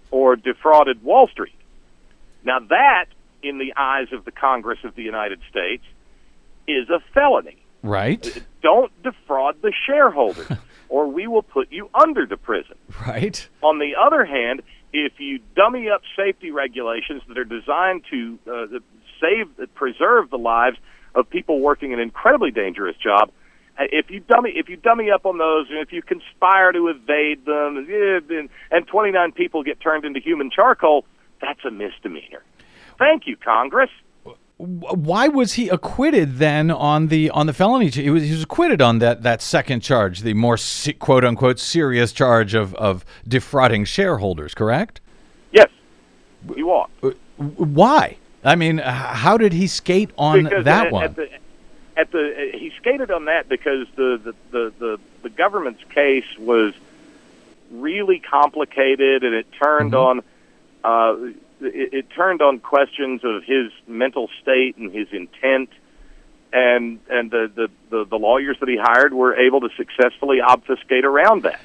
[0.09, 1.53] or defrauded Wall Street.
[2.43, 3.05] Now that,
[3.43, 5.83] in the eyes of the Congress of the United States,
[6.67, 7.57] is a felony.
[7.83, 8.43] Right.
[8.63, 10.49] Don't defraud the shareholders,
[10.89, 12.77] or we will put you under the prison.
[13.05, 13.47] Right.
[13.61, 18.65] On the other hand, if you dummy up safety regulations that are designed to uh,
[19.21, 20.77] save, preserve the lives
[21.13, 23.29] of people working an incredibly dangerous job,
[23.77, 26.87] Uh, if you dummy if you dummy up on those, and if you conspire to
[26.87, 31.05] evade them, and, and 29 people get turned into human charcoal,
[31.41, 32.43] that's a misdemeanor.
[32.97, 33.89] Thank you, Congress.
[34.57, 37.89] Why was he acquitted then on the on the felony?
[37.89, 40.57] He was, he was acquitted on that, that second charge, the more
[40.99, 44.53] quote unquote serious charge of, of defrauding shareholders.
[44.53, 45.01] Correct?
[45.51, 45.67] Yes,
[46.55, 46.87] you are.
[47.35, 48.17] Why?
[48.45, 51.03] I mean, how did he skate on because that at, one?
[51.03, 51.29] At the,
[51.97, 56.73] at the he skated on that because the the, the, the the government's case was
[57.71, 59.95] really complicated and it turned Mm-hmm.
[59.95, 60.23] on
[60.83, 61.15] uh,
[61.61, 65.69] it, it turned on questions of his mental state and his intent
[66.53, 71.05] and and the, the, the, the lawyers that he hired were able to successfully obfuscate
[71.05, 71.59] around that.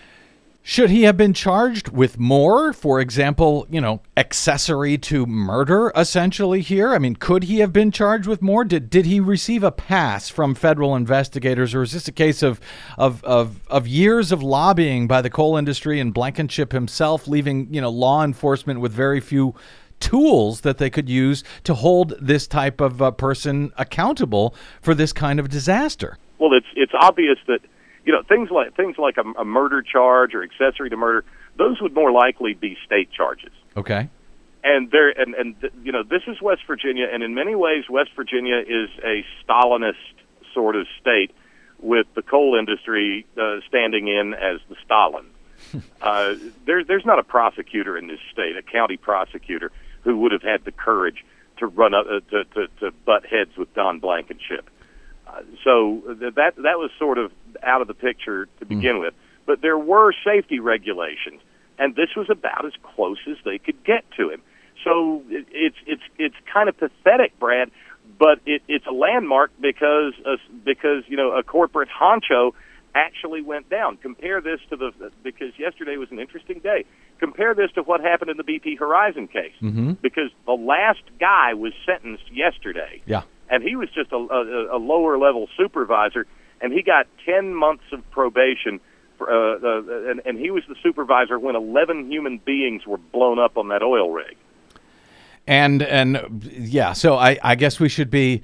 [0.62, 2.72] Should he have been charged with more?
[2.74, 6.60] For example, you know, accessory to murder, essentially.
[6.60, 8.64] Here, I mean, could he have been charged with more?
[8.64, 12.60] Did did he receive a pass from federal investigators, or is this a case of
[12.98, 17.80] of of, of years of lobbying by the coal industry and Blankenship himself, leaving you
[17.80, 19.54] know law enforcement with very few
[19.98, 25.12] tools that they could use to hold this type of uh, person accountable for this
[25.12, 26.18] kind of disaster?
[26.38, 27.60] Well, it's it's obvious that
[28.10, 31.24] you know things like things like a, a murder charge or accessory to murder;
[31.56, 33.52] those would more likely be state charges.
[33.76, 34.08] Okay.
[34.64, 38.10] And there, and and you know, this is West Virginia, and in many ways, West
[38.16, 39.94] Virginia is a Stalinist
[40.52, 41.30] sort of state,
[41.78, 45.26] with the coal industry uh, standing in as the Stalin.
[46.02, 46.34] uh,
[46.66, 49.70] there, there's not a prosecutor in this state, a county prosecutor,
[50.02, 51.24] who would have had the courage
[51.58, 54.68] to run up uh, to, to to butt heads with Don Blankenship.
[55.64, 59.14] So th- that that was sort of out of the picture to begin with.
[59.46, 61.40] But there were safety regulations,
[61.78, 64.42] and this was about as close as they could get to him.
[64.84, 67.70] So it, it's it's it's kind of pathetic, Brad,
[68.18, 72.52] but it, it's a landmark because uh, because you know a corporate honcho
[72.94, 73.96] actually went down.
[73.98, 76.84] Compare this to the because yesterday was an interesting day.
[77.18, 79.92] Compare this to what happened in the BP Horizon case Mm-hmm.
[80.00, 83.22] because the last guy was sentenced yesterday Yeah.
[83.50, 86.26] And he was just a, a, a lower level supervisor,
[86.60, 88.80] and he got ten months of probation.
[89.18, 93.38] For, uh, uh, and, and he was the supervisor when eleven human beings were blown
[93.38, 94.36] up on that oil rig.
[95.46, 98.42] And and yeah, so I, I guess we should be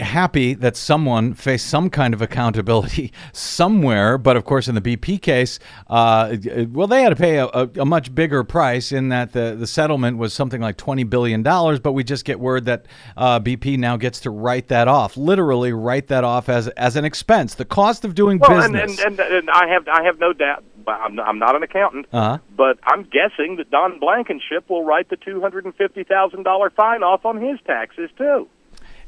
[0.00, 4.18] happy that someone faced some kind of accountability somewhere.
[4.18, 6.36] But of course, in the BP case, uh,
[6.70, 9.66] well, they had to pay a, a, a much bigger price in that the, the
[9.66, 11.42] settlement was something like $20 billion.
[11.42, 15.72] But we just get word that uh, BP now gets to write that off, literally
[15.72, 17.54] write that off as, as an expense.
[17.54, 19.00] The cost of doing Well, business.
[19.00, 20.64] and, and, and I have I have no doubt.
[20.86, 22.38] I'm, I'm not an accountant, uh-huh.
[22.56, 26.70] but I'm guessing that Don Blankenship will write the two hundred and fifty thousand dollar
[26.70, 28.48] fine off on his taxes too.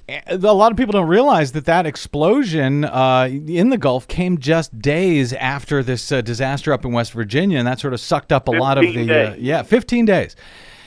[0.08, 4.78] A lot of people don't realize that that explosion uh, in the Gulf came just
[4.78, 8.48] days after this uh, disaster up in West Virginia, and that sort of sucked up
[8.48, 10.36] a lot of the 15 uh, yeah, 15 days.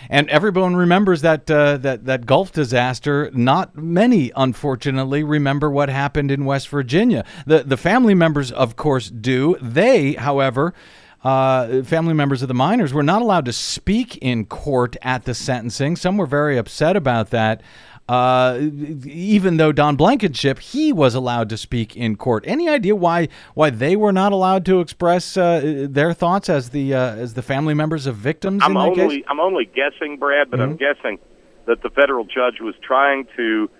[0.10, 3.32] And everyone remembers that uh, that that Gulf disaster.
[3.34, 7.26] Not many, unfortunately, remember what happened in West Virginia.
[7.48, 9.58] The the family members, of course, do.
[9.60, 10.76] They, however,
[11.24, 15.34] uh, family members of the miners were not allowed to speak in court at the
[15.34, 15.96] sentencing.
[15.96, 17.62] Some were very upset about that.
[18.08, 18.60] Uh,
[19.06, 22.44] even though Don Blankenship, he was allowed to speak in court.
[22.46, 26.94] Any idea why why they were not allowed to express uh, their thoughts as the
[26.94, 29.24] uh, as the family members of victims I'm in only case?
[29.28, 31.18] I'm only guessing, Brad, but I'm guessing
[31.66, 33.72] that the federal judge was trying to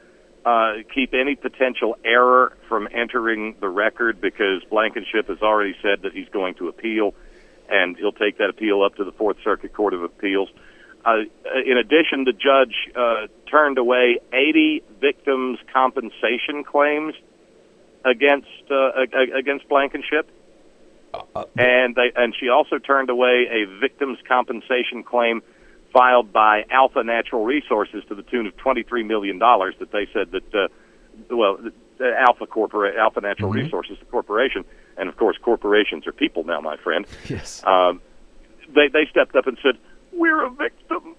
[0.44, 6.14] uh, keep any potential error from entering the record because Blankenship has already said that
[6.14, 7.14] he's going to appeal,
[7.70, 10.50] and he'll take that appeal up to the Fourth Circuit Court of Appeals.
[11.06, 11.18] Uh,
[11.66, 17.14] in addition, the judge uh, turned away 80 victims' compensation claims
[18.04, 18.90] against uh,
[19.38, 20.30] against Blankenship.
[21.58, 25.42] and they and she also turned away a victims compensation claim
[25.94, 30.08] filed by Alpha Natural Resources to the tune of twenty three million dollars that they
[30.12, 30.68] said that uh,
[31.30, 31.58] well
[32.02, 33.64] Alpha Corpora- Alpha Natural Mhm.
[33.64, 34.66] Resources the corporation
[34.98, 37.64] and of course corporations are people now my friend Yes.
[37.66, 38.02] um,
[38.76, 39.78] they they stepped up and said
[40.16, 41.16] we're a victim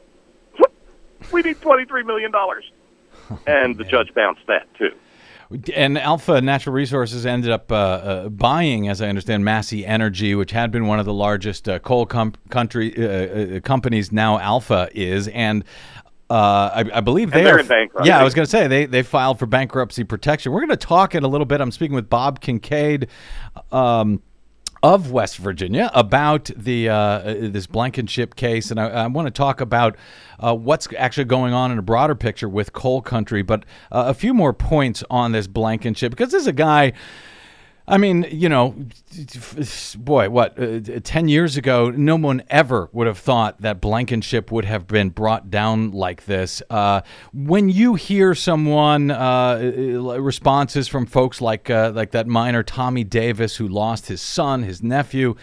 [1.32, 2.64] we need twenty three million dollars
[3.46, 4.90] and the judge bounced that too.
[5.76, 10.50] And Alpha Natural Resources ended up uh, uh, buying, as I understand, Massey Energy, which
[10.50, 14.10] had been one of the largest uh, coal com- country uh, uh, companies.
[14.10, 15.62] Now Alpha is, and
[16.30, 17.60] uh, I, I believe And they they're are.
[17.60, 18.08] in bankruptcy.
[18.08, 20.50] Yeah, I was going to say they they filed for bankruptcy protection.
[20.50, 21.60] We're going to talk in a little bit.
[21.60, 23.06] I'm speaking with Bob Kincaid.
[23.70, 24.20] Um,
[24.82, 29.30] of West Virginia about the uh, uh, this Blankenship case, and I, I want to
[29.30, 29.96] talk about
[30.38, 33.42] uh, what's actually going on in a broader picture with coal country.
[33.42, 36.92] But uh, a few more points on this Blankenship because this is a guy.
[37.88, 38.74] I mean, you know,
[39.96, 44.64] boy, what, uh, 10 years ago, no one ever would have thought that Blankenship would
[44.64, 46.62] have been brought down like this.
[46.68, 49.58] Uh, when you hear someone, uh,
[50.18, 54.82] responses from folks like, uh, like that miner Tommy Davis, who lost his son, his
[54.82, 55.36] nephew,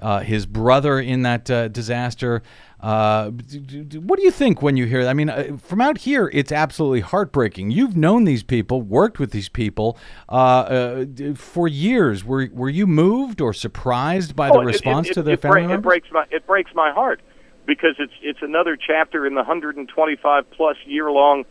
[0.00, 2.42] uh, his brother in that uh, disaster.
[2.80, 5.08] Uh, what do you think when you hear that?
[5.10, 7.70] I mean, uh, from out here, it's absolutely heartbreaking.
[7.70, 9.96] You've known these people, worked with these people
[10.28, 12.22] uh, uh, for years.
[12.24, 15.32] Were were you moved or surprised by the Oh, it- response it, to it, the
[15.32, 15.84] it, family break- it members?
[15.90, 17.20] breaks my it breaks my heart
[17.66, 21.44] because it's it's another chapter in the 125 plus year long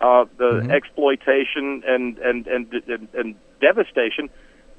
[0.00, 0.70] uh, the Mm-hmm.
[0.70, 4.30] exploitation and and, and and and devastation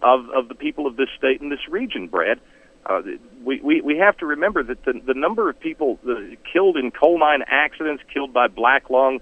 [0.02, 2.40] of of the people of this state and this region, Brad.
[2.86, 3.02] Uh,
[3.44, 6.14] we, we we have to remember that the the number of people uh,
[6.52, 9.20] killed in coal mine accidents, killed by black lung,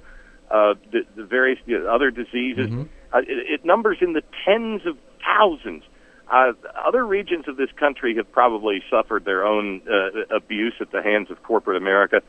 [0.49, 2.71] uh, the, the various you know, other diseases,
[3.13, 5.83] uh, it, it numbers in the tens of thousands.
[6.31, 6.53] Uh,
[6.85, 11.31] other regions of this country have probably suffered their own uh, abuse at the hands
[11.31, 12.21] of corporate America,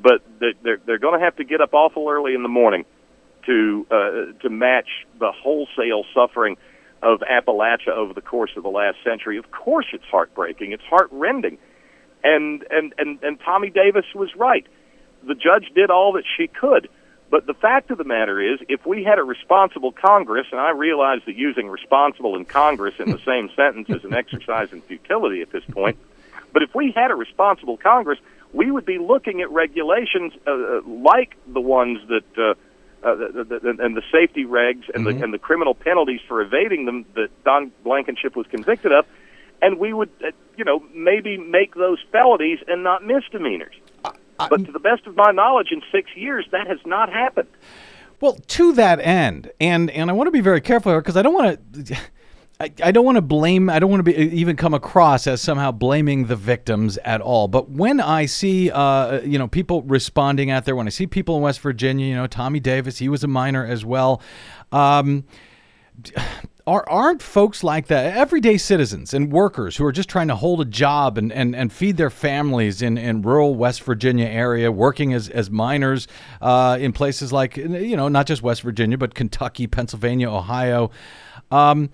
[0.00, 2.84] but they're they're, they're going to have to get up awful early in the morning
[3.46, 6.56] to uh, to match the wholesale suffering
[7.02, 9.38] of Appalachia over the course of the last century.
[9.38, 10.72] Of course, it's heartbreaking.
[10.72, 11.58] It's heartrending,
[12.24, 14.66] and and and and Tommy Davis was right.
[15.26, 16.88] The judge did all that she could.
[17.28, 20.70] But the fact of the matter is, if we had a responsible Congress, and I
[20.70, 25.42] realize that using responsible and Congress in the same sentence is an exercise in futility
[25.42, 25.98] at this point,
[26.52, 28.18] but if we had a responsible Congress,
[28.52, 32.54] we would be looking at regulations uh, uh, like the ones that uh,
[33.06, 36.86] uh, the, the, and the safety regs and the and the criminal penalties for evading
[36.86, 39.06] them that Don Blankenship was convicted of,
[39.62, 43.74] and we would, uh, you know, maybe make those felonies and not misdemeanors.
[44.50, 47.48] but to the best of my knowledge, in six years, that has not happened.
[48.20, 51.22] Well, to that end, and and I want to be very careful here because I
[51.22, 51.96] don't want to.
[52.58, 53.68] I, I don't want to blame.
[53.68, 57.48] I don't want to be even come across as somehow blaming the victims at all.
[57.48, 61.36] But when I see, uh, you know, people responding out there, when I see people
[61.36, 64.22] in West Virginia, you know, Tommy Davis, he was a miner as well.
[64.72, 65.24] Um,
[66.66, 70.60] are aren't folks like that everyday citizens and workers who are just trying to hold
[70.60, 75.12] a job and, and, and feed their families in, in rural West Virginia area, working
[75.12, 76.08] as, as miners
[76.40, 80.90] uh, in places like you know not just West Virginia but Kentucky, Pennsylvania, Ohio.
[81.52, 81.90] Um,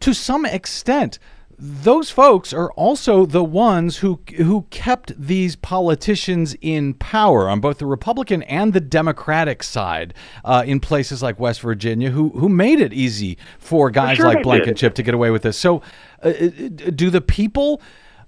[0.00, 1.18] to some extent,
[1.58, 7.78] those folks are also the ones who who kept these politicians in power on both
[7.78, 10.12] the Republican and the Democratic side
[10.44, 14.42] uh, in places like West Virginia, who who made it easy for guys sure like
[14.42, 15.56] Blankenship to get away with this.
[15.56, 15.80] So,
[16.22, 17.80] uh, do the people?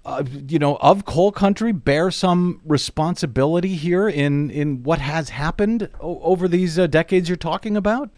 [0.04, 5.90] Uh, you know, of coal country, bear some responsibility here in in what has happened
[6.00, 8.08] o- over these uh, decades you're talking about.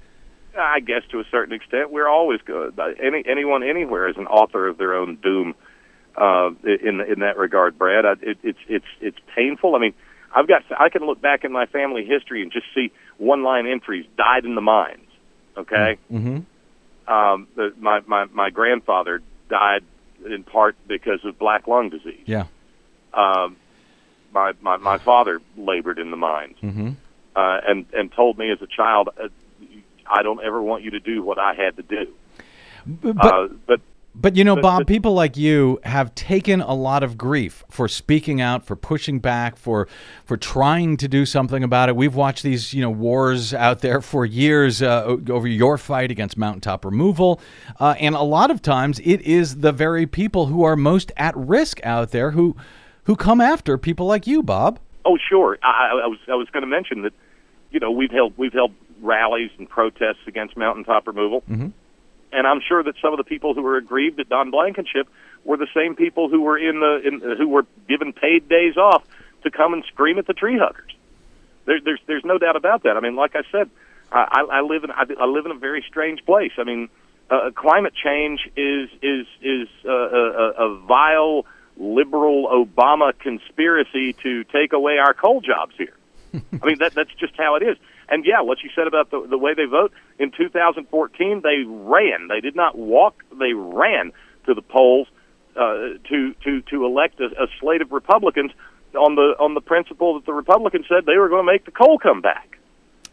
[0.61, 2.78] I guess to a certain extent, we're always good.
[3.02, 5.54] Any anyone anywhere is an author of their own doom.
[6.16, 9.76] Uh, in in that regard, Brad, I, it, it's it's it's painful.
[9.76, 9.94] I mean,
[10.34, 13.66] I've got I can look back in my family history and just see one line
[13.66, 15.06] entries: died in the mines.
[15.56, 17.12] Okay, Mm-hmm.
[17.12, 19.82] um, the, my my my grandfather died
[20.26, 22.22] in part because of black lung disease.
[22.26, 22.46] Yeah.
[23.14, 23.56] Um,
[24.32, 26.90] my my my father labored in the mines Mm-hmm.
[27.36, 29.28] uh, and and told me as a child, uh,
[30.12, 32.12] I don't ever want you to do what I had to do.
[32.86, 33.80] But, uh, but
[34.12, 37.62] But you know, But- Bob, but- people like you have taken a lot of grief
[37.70, 39.86] for speaking out, for pushing back, for
[40.24, 41.94] for trying to do something about it.
[41.94, 46.36] We've watched these, you know, wars out there for years uh, over your fight against
[46.36, 47.40] mountaintop removal,
[47.78, 51.36] uh, and a lot of times it is the very people who are most at
[51.36, 52.56] risk out there who
[53.04, 54.80] who come after people like you, Bob.
[55.04, 55.56] Oh, sure.
[55.62, 57.12] I, I was I was going to mention that.
[57.70, 61.72] You know, we've held we've held rallies and protests against mountaintop removal, Mhm.
[62.32, 65.09] and I'm sure that some of the people who were aggrieved at Don Blankenship
[65.44, 69.03] were the same people who were in the in, who were given paid days off
[69.42, 70.92] to come and scream at the tree huggers.
[71.64, 72.96] There, there's there's no doubt about that.
[72.96, 73.70] I mean, like I said,
[74.12, 76.53] I, I live in I, I live in a very strange place.
[76.59, 76.88] I mean,
[77.30, 81.46] uh, climate change is is is uh, a, a vile
[81.76, 85.94] liberal Obama conspiracy to take away our coal jobs here.
[86.34, 87.76] I mean, that that's just how it is.
[88.11, 92.28] And yeah, what you said about the the way they vote in 2014, they ran.
[92.28, 93.22] They did not walk.
[93.38, 94.12] They ran
[94.46, 95.06] to the polls
[95.56, 98.50] uh, to to to elect a, a slate of Republicans
[98.94, 101.70] on the on the principle that the Republicans said they were going to make the
[101.70, 102.58] coal come back.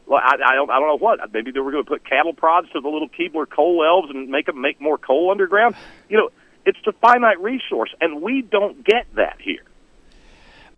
[0.07, 1.19] Well, I, I don't I don't know what.
[1.31, 4.29] Maybe they were going to put cattle prods to the little Keebler coal elves and
[4.29, 5.75] make them make more coal underground.
[6.09, 6.29] You know,
[6.65, 9.63] it's a finite resource, and we don't get that here.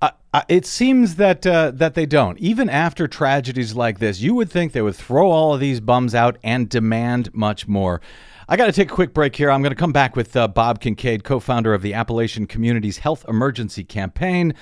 [0.01, 2.37] Uh, it seems that uh, that they don't.
[2.37, 6.13] Even after tragedies like this, you would think they would throw all of these bums
[6.13, 7.99] out and demand much more.
[8.47, 9.49] I got to take a quick break here.
[9.49, 13.25] I'm going to come back with uh, Bob Kincaid, co-founder of the Appalachian Communities Health
[13.27, 14.53] Emergency Campaign,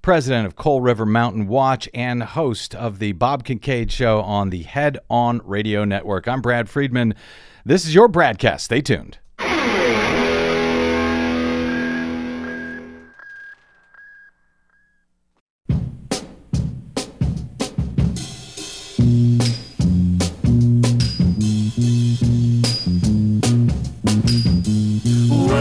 [0.00, 4.62] president of Coal River Mountain Watch, and host of the Bob Kincaid Show on the
[4.62, 6.28] Head On Radio Network.
[6.28, 7.14] I'm Brad Friedman.
[7.64, 8.60] This is your BradCast.
[8.60, 9.18] Stay tuned.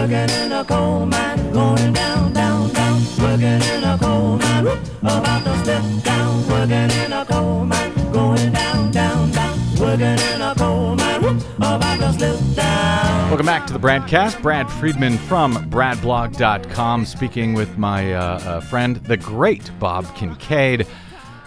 [0.05, 3.01] Working in a coal mine, going down, down, down.
[3.19, 4.67] Working in a coal mine,
[5.01, 6.47] about to step down.
[6.47, 9.59] Working in a coal mine, going down, down, down.
[9.79, 13.29] Working in a coal mine, about to slip down.
[13.29, 14.43] Welcome back to the BradCast.
[14.43, 20.85] Brad Friedman from BradBlog.com, speaking with my uh, uh, friend, the great Bob Kincaid,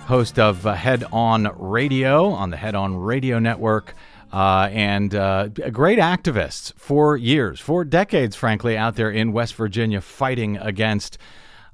[0.06, 3.94] host of uh, Head On Radio on the Head On Radio Network.
[4.32, 10.00] Uh, and uh, great activists for years, for decades, frankly, out there in West Virginia
[10.00, 11.16] fighting against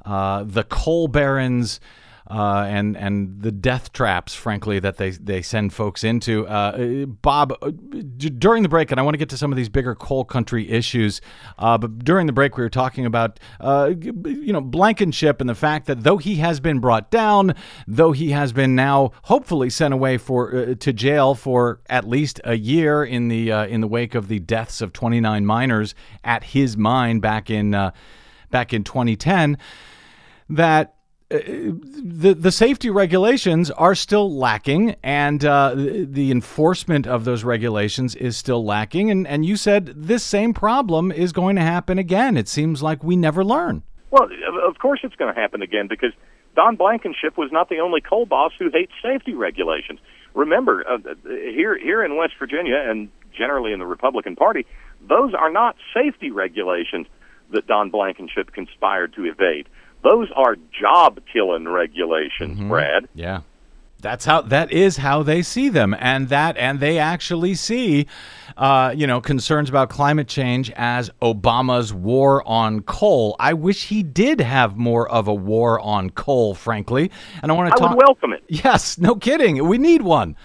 [0.04, 1.80] uh, the coal barons.
[2.28, 6.46] Uh, and and the death traps, frankly, that they they send folks into.
[6.46, 7.70] Uh, Bob, uh,
[8.38, 10.70] during the break, and I want to get to some of these bigger coal country
[10.70, 11.20] issues,
[11.58, 15.54] uh, but during the break, we were talking about uh, you know Blankenship and the
[15.54, 17.54] fact that though he has been brought down,
[17.86, 22.40] though he has been now hopefully sent away for uh, to jail for at least
[22.44, 25.94] a year in the in the wake of the deaths of 29 miners
[26.24, 27.72] at his mine back in
[28.50, 29.58] back in 2010,
[30.48, 30.94] that
[31.30, 38.36] the the safety regulations are still lacking, and uh, the, enforcement of those regulations is
[38.36, 39.10] still lacking.
[39.10, 42.36] And and you said this same problem is going to happen again.
[42.36, 43.82] It seems like we never learn.
[44.10, 46.12] Well, of- of course it's going to happen again because
[46.54, 50.00] Don Blankenship was not the only coal boss who hates safety regulations.
[50.34, 54.66] Remember, uh, here here in West Virginia and generally in the Republican Party,
[55.08, 57.06] those are not safety regulations
[57.50, 59.68] that Don Blankenship conspired to evade.
[60.04, 63.08] Those are job killing regulations, Brad.
[63.14, 63.40] Yeah.
[64.00, 68.06] That's how that is how they see them, and that and they actually see,
[68.54, 73.34] uh, you know, concerns about climate change as Obama's war on coal.
[73.40, 77.10] I wish he did have more of a war on coal, frankly.
[77.42, 77.90] And I want I to talk.
[77.96, 78.44] would welcome it.
[78.46, 79.66] Yes, no kidding.
[79.66, 80.36] We need one.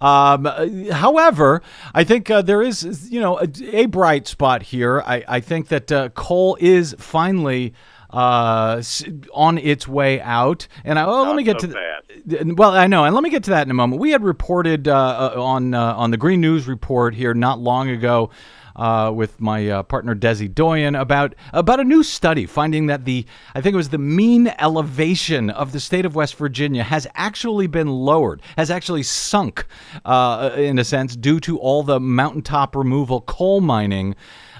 [0.00, 0.44] Um,
[0.92, 1.60] however,
[1.92, 5.02] I think uh, there is, you know, a, a bright spot here.
[5.04, 7.74] I, I think that uh, coal is finally
[8.10, 8.82] uh,
[9.32, 10.68] on its way out.
[10.84, 13.44] And I, let me get so to the, well, I know, and let me get
[13.44, 14.00] to that in a moment.
[14.00, 17.88] We had reported uh, uh, on uh, on the Green News report here not long
[17.88, 18.30] ago.
[18.76, 23.26] Uh, with my uh, partner Desi Doyen about about a new study finding that the
[23.52, 27.66] I think it was the mean elevation of the state of West Virginia has actually
[27.66, 29.66] been lowered, has actually sunk
[30.04, 34.14] uh, in a sense due to all the mountaintop removal coal mining.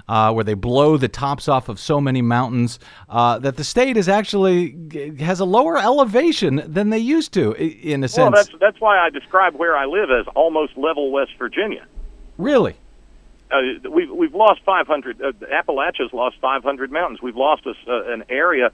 [0.09, 2.79] Uh, where they blow the tops off of so many mountains,
[3.11, 4.75] uh, that the state is actually
[5.21, 8.23] has a lower elevation than they used to, in a sense.
[8.23, 11.85] Well, that's that's why I describe where I live as almost level West Virginia.
[12.39, 12.75] really,
[13.51, 13.57] uh,
[13.91, 15.21] we've we've lost 500.
[15.21, 17.21] Uh, Appalachia's lost 500 mountains.
[17.23, 18.71] We've lost a, uh, an area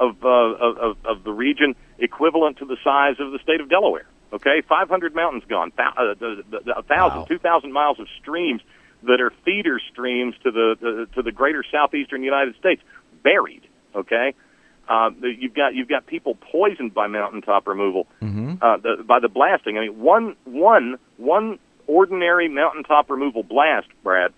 [0.00, 4.06] of, uh, of of the region equivalent to the size of the state of Delaware.
[4.32, 5.70] Okay, 500 mountains gone.
[5.76, 7.24] Thou- uh, the, the, the, a thousand, Wow.
[7.26, 8.62] two thousand miles of streams
[9.04, 12.82] that are feeder streams to the, the to the greater southeastern United States
[13.22, 13.62] buried.
[13.94, 14.34] Okay.
[14.88, 19.78] Uh, you've got you've got people poisoned by mountaintop removal, uh, the, by the blasting.
[19.78, 24.32] I mean, one one one ordinary mountaintop removal blast, Brad,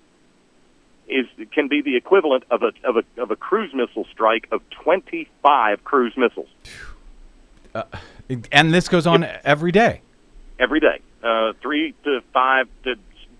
[1.08, 4.60] is can be the equivalent of a of a of a cruise missile strike of
[4.70, 6.48] twenty five cruise missiles
[8.52, 10.00] and this goes on every day.
[10.58, 11.00] every day.
[11.22, 12.94] Uh, three to five to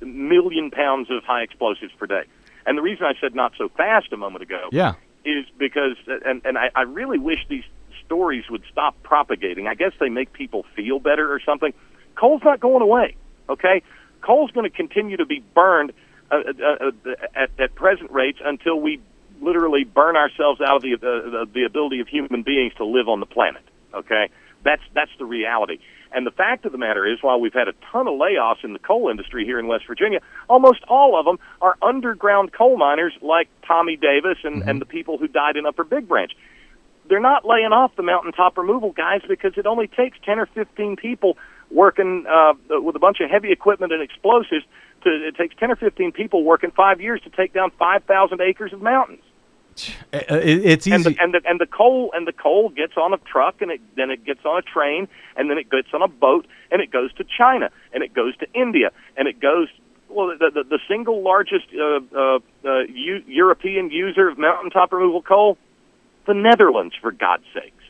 [0.05, 2.25] million pounds of high explosives per day.
[2.67, 4.95] And the reason I said not so fast a moment ago Yeah.
[5.25, 7.65] is because, and, and I, I really wish these
[8.05, 9.67] stories would stop propagating.
[9.67, 11.73] I guess they make people feel better or something.
[12.15, 13.17] Coal's not going away,
[13.49, 13.83] okay?
[14.21, 15.93] Coal's going to continue to be burned
[16.31, 19.01] uh, uh, uh, at, at present rates until we
[19.41, 23.21] literally burn ourselves out of the, uh, the ability of human beings to live on
[23.21, 24.31] the planet, okay?
[24.63, 25.81] That's, that's the reality.
[26.15, 28.73] And the fact of the matter is, while we've had a ton of layoffs in
[28.73, 33.13] the coal industry here in West Virginia, almost all of them are underground coal miners
[33.21, 36.31] like Tommy Davis and, and the people who died in Upper Big Branch.
[37.09, 40.97] They're not laying off the mountaintop removal guys because it only takes 10 or 15
[40.97, 41.37] people
[41.69, 44.65] working uh, with a bunch of heavy equipment and explosives.
[45.03, 48.73] To, it takes 10 or 15 people working five years to take down 5,000 acres
[48.73, 49.21] of mountains
[50.13, 51.15] Uh, it- it's and easy.
[51.15, 53.81] the, and the and the coal and the coal gets on a truck and it
[53.97, 56.91] then it gets on a train and then it gets on a boat and it
[56.91, 59.69] goes to China and it goes to India and it goes
[60.09, 65.23] well the the, the single largest uh, uh, uh, U- European user of mountaintop removal
[65.23, 65.59] coal
[66.27, 67.84] the Netherlands for God's sakes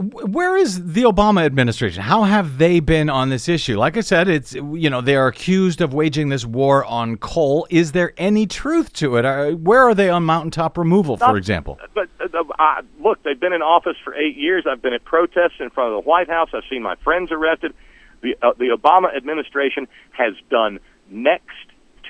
[0.00, 2.02] Where is the Obama administration?
[2.02, 3.78] How have they been on this issue?
[3.78, 7.66] Like I said, it's you know they are accused of waging this war on coal.
[7.70, 9.24] Is there any truth to it?
[9.24, 11.78] Uh, Where are they on mountaintop removal, for Not- example?
[11.94, 14.64] but uh, uh, look, they've been in office for eight years.
[14.68, 16.50] I've been at protests in front of the White House.
[16.52, 17.72] I've seen my friends arrested.
[18.20, 21.54] The uh, the Obama administration has done next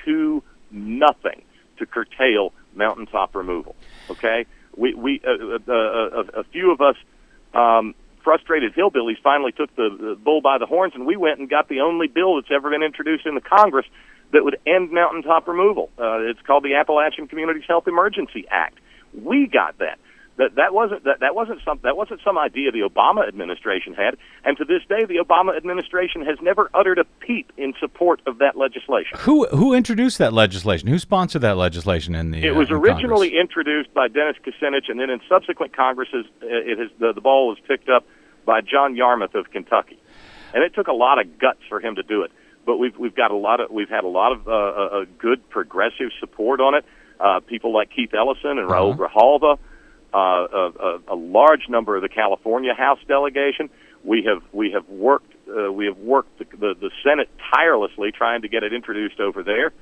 [0.05, 0.41] to
[0.71, 1.43] nothing
[1.77, 3.75] to curtail mountaintop removal.
[4.09, 6.95] Okay, we we uh, uh, uh, a few of us.
[7.53, 11.49] Um, frustrated hillbillies finally took the, the bull by the horns, and we went and
[11.49, 13.85] got the only bill that's ever been introduced in the Congress
[14.31, 15.89] that would end mountaintop removal.
[15.99, 18.79] Uh, it's called the Appalachian Communities Health Emergency Act.
[19.13, 19.99] We got that.
[20.37, 24.17] That that wasn't that, that wasn't some that wasn't some idea the Obama administration had,
[24.43, 28.39] and to this day, the Obama administration has never uttered a peep in support of
[28.39, 29.15] that legislation.
[29.19, 30.87] Who who introduced that legislation?
[30.87, 32.43] Who sponsored that legislation in the?
[32.43, 36.47] It uh, was in originally introduced by Dennis Kucinich, and then in subsequent Congresses, uh,
[36.47, 38.03] it has the, the ball was picked up
[38.43, 39.99] by John Yarmuth of Kentucky,
[40.55, 42.31] and it took a lot of guts for him to do it.
[42.65, 45.05] But we've we've got a lot of we've had a lot of uh, uh, uh,
[45.19, 46.85] good progressive support on it.
[47.19, 49.59] Uh, people like Keith Ellison and Raul Grijalva,
[50.13, 53.69] uh, a, a, a large number of the California House delegation.
[54.03, 58.41] We have we have worked uh, we have worked the, the, the Senate tirelessly trying
[58.41, 59.73] to get it introduced over there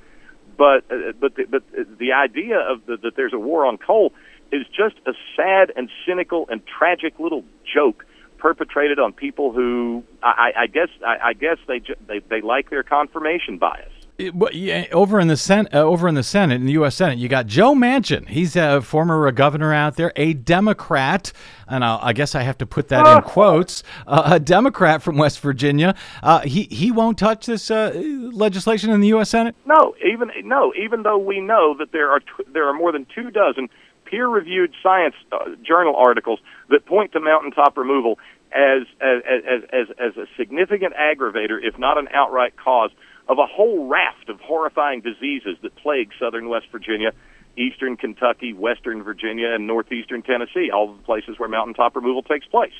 [0.56, 1.62] but uh, but the, but
[1.98, 4.12] the idea of the, that there's a war on coal
[4.50, 8.04] is just a sad and cynical and tragic little joke
[8.38, 12.82] perpetrated on people who I, I guess I, I guess they, they they like their
[12.82, 13.92] confirmation bias.
[14.30, 16.94] Well, yeah, over in the Senate, uh, over in the Senate, in the U.S.
[16.94, 18.28] Senate, you got Joe Manchin.
[18.28, 21.32] He's a former uh, governor out there, a Democrat,
[21.68, 23.82] and i I guess I have to put that in quotes.
[24.06, 25.94] Uh, a Democrat from West Virginia.
[26.22, 27.92] Uh, he he won't touch this uh,
[28.32, 29.30] legislation in the U.S.
[29.30, 29.56] Senate.
[29.66, 32.20] No, even no, even though we know that there are
[32.52, 33.68] there are more than two dozen
[34.04, 38.18] peer-reviewed science uh, journal articles that point to mountaintop removal
[38.52, 42.90] as as, as as as a significant aggravator, if not an outright cause,
[43.28, 47.12] of a whole raft of horrifying diseases that plague southern West Virginia,
[47.56, 52.72] eastern Kentucky, western Virginia, and northeastern Tennessee, all the places where mountaintop removal takes place.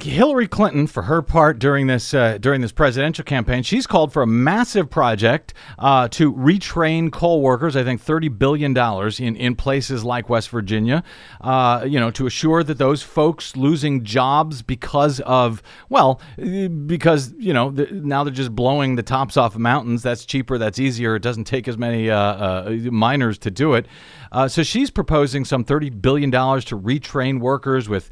[0.00, 4.22] Hillary Clinton, for her part during this uh, during this presidential campaign, she's called for
[4.22, 7.76] a massive project uh, to retrain coal workers.
[7.76, 11.04] I think thirty billion dollars in in places like West Virginia.
[11.40, 16.20] Uh, you know, to assure that those folks losing jobs because of well,
[16.86, 20.02] because you know now they're just blowing the tops off of mountains.
[20.02, 20.56] That's cheaper.
[20.56, 21.16] That's easier.
[21.16, 23.86] It doesn't take as many uh, uh, miners to do it.
[24.30, 28.08] Uh, so she's proposing some thirty billion dollars to retrain workers with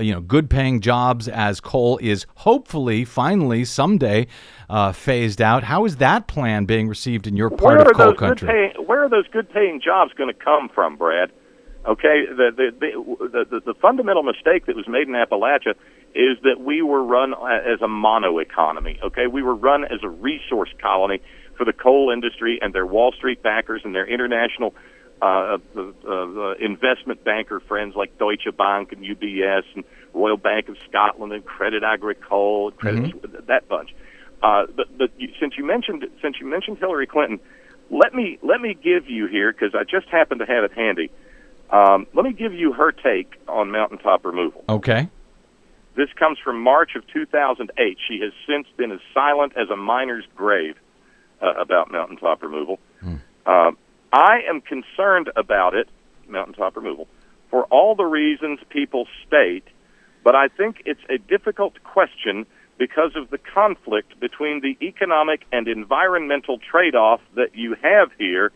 [0.00, 4.26] you know good paying jobs as coal is hopefully finally someday
[4.68, 5.64] uh, phased out.
[5.64, 8.48] How is that plan being received in your part of coal country?
[8.48, 11.32] Paying, where are those good paying jobs going to come from, Brad?
[11.86, 15.74] Okay, the the, the the the fundamental mistake that was made in Appalachia
[16.14, 18.98] is that we were run as a mono economy.
[19.02, 21.20] Okay, we were run as a resource colony
[21.56, 24.74] for the coal industry and their Wall Street backers and their international
[25.22, 29.84] uh, uh, uh, investment banker friends like Deutsche Bank and UBS and
[30.14, 33.46] Royal Bank of Scotland and Credit Agricole, and Credit Mm-hmm.
[33.46, 33.94] that bunch.
[34.42, 37.40] Uh, but but you, since you mentioned since you mentioned Hillary Clinton,
[37.90, 41.10] let me let me give you here because I just happen to have it handy.
[41.70, 44.64] Um, let me give you her take on mountaintop removal.
[44.68, 45.08] Okay.
[45.96, 47.98] This comes from March of 2008.
[48.08, 50.76] She has since been as silent as a miner's grave
[51.40, 52.78] uh, about mountaintop removal.
[53.46, 53.72] Uh,
[54.12, 55.88] I am concerned about it,
[56.26, 57.06] mountaintop removal,
[57.50, 59.64] for all the reasons people state,
[60.24, 62.46] but I think it's a difficult question
[62.78, 68.50] because of the conflict between the economic and environmental trade off that you have here,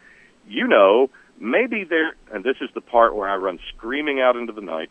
[0.48, 4.52] you know, maybe there, and this is the part where I run screaming out into
[4.52, 4.90] the night,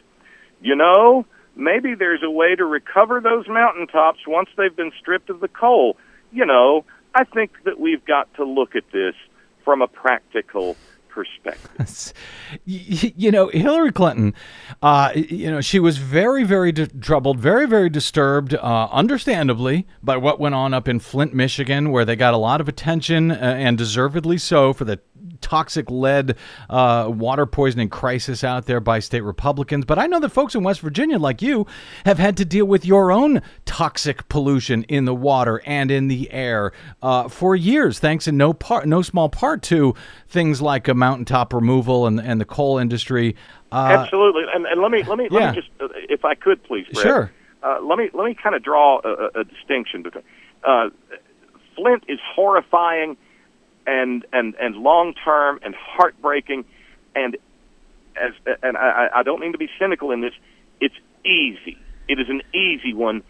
[0.61, 1.25] you know,
[1.55, 5.97] maybe there's a way to recover those mountaintops once they've been stripped of the coal.
[6.31, 9.15] You know, I think that we've got to look at this
[9.65, 10.77] from a practical
[11.17, 12.13] perspective.
[12.55, 14.33] You know, Hillary Clinton,
[14.81, 20.15] uh, you know, she was very, very di- troubled, very, very disturbed, uh, understandably, by
[20.17, 23.35] what went on up in Flint, Michigan, where they got a lot of attention, uh,
[23.35, 24.99] and deservedly so, for the
[25.41, 26.35] toxic lead
[26.69, 29.85] uh, water poisoning crisis out there by state Republicans.
[29.85, 31.65] But I know that folks in West Virginia, like you,
[32.05, 36.31] have had to deal with your own toxic pollution in the water and in the
[36.31, 36.71] air
[37.01, 39.93] uh, for years, thanks in no part, no small part to
[40.27, 43.35] things like a mountaintop removal and and the coal industry.
[43.71, 45.39] Uh, Absolutely, and, and let me let me yeah.
[45.39, 47.31] let me just, uh, if I could, please, Brad, Sure.
[47.63, 50.23] Uh, let me let me kind of draw a, a- distinction between
[50.63, 50.89] uh,
[51.75, 53.17] Flint is horrifying
[53.87, 56.65] and and and long term and heartbreaking,
[57.15, 57.37] and
[58.15, 60.33] as and I, I don't mean to be cynical in this,
[60.79, 61.77] it's easy.
[62.07, 63.23] It is an easy one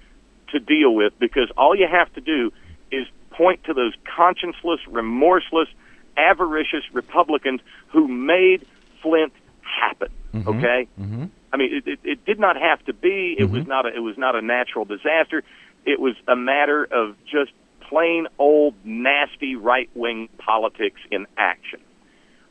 [0.51, 2.51] to deal with because all you have to do
[2.91, 5.69] is point to those conscienceless, remorseless,
[6.17, 8.65] avaricious Republicans who made
[9.01, 10.09] Flint happen.
[10.35, 10.87] Okay.
[10.99, 11.25] Mm-hmm.
[11.53, 13.35] I mean, it, it, it did not have to be.
[13.37, 13.85] It was not.
[13.85, 15.43] A, it was not a natural disaster.
[15.85, 17.51] It was a matter of just
[17.89, 21.79] plain old nasty right wing politics in action.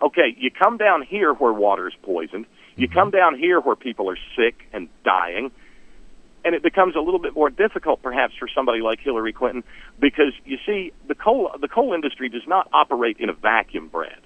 [0.03, 2.47] Okay, you come down here where water's poisoned.
[2.77, 5.51] You come down here where people are sick and dying,
[6.45, 9.65] and it becomes a little bit more difficult, perhaps, for somebody like Hillary Clinton,
[9.99, 14.21] because you see, the coal the coal industry does not operate in a vacuum, Brad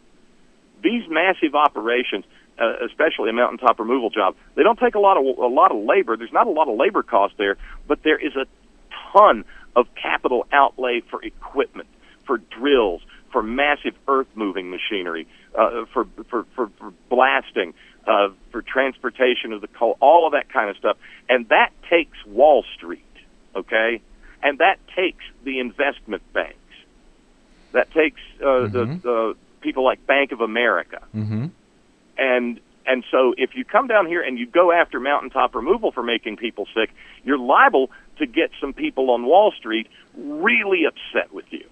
[0.82, 2.24] these massive operations,
[2.58, 5.82] uh, especially a mountaintop removal job, they don't take a lot of a lot of
[5.84, 6.16] labor.
[6.16, 7.56] There's not a lot of labor cost there,
[7.86, 8.46] but there is a
[9.12, 9.44] ton
[9.76, 11.88] of capital outlay for equipment,
[12.24, 17.74] for drills, for massive earth moving machinery, uh, for, for for for blasting,
[18.06, 20.96] uh, for transportation of the coal, all of that kind of stuff,
[21.28, 23.04] and that takes Wall Street,
[23.54, 24.00] okay,
[24.42, 26.56] and that takes the investment banks,
[27.72, 31.02] that takes uh, the, the people like Bank of America.
[31.14, 31.46] Mm-hmm.
[32.18, 36.02] and and so if you come down here and you go after mountaintop removal for
[36.02, 36.90] making people sick,
[37.22, 37.90] you're liable
[38.20, 41.64] to get some people on Wall Street really upset with you.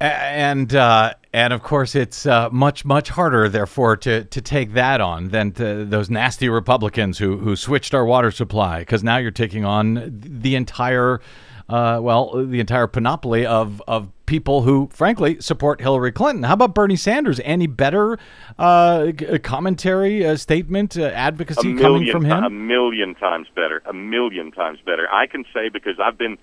[0.00, 5.00] And uh, and of course, it's uh, much much harder, therefore, to to take that
[5.00, 8.80] on than those nasty Republicans who who switched our water supply.
[8.80, 11.20] Because now you're taking on the entire,
[11.68, 16.42] uh, well, the entire panoply of of people who, frankly, support Hillary Clinton.
[16.44, 17.38] How about Bernie Sanders?
[17.44, 18.18] Any better
[18.58, 22.42] uh, g- commentary, uh, statement, uh, advocacy million, coming from him?
[22.42, 25.06] a million times better, a million times better.
[25.12, 26.38] I can say because I've been,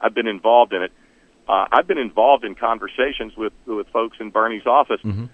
[0.00, 0.92] I've been involved in it.
[1.46, 5.26] Uh, I've been involved in conversations with with folks in Bernie's office, Mm-hmm.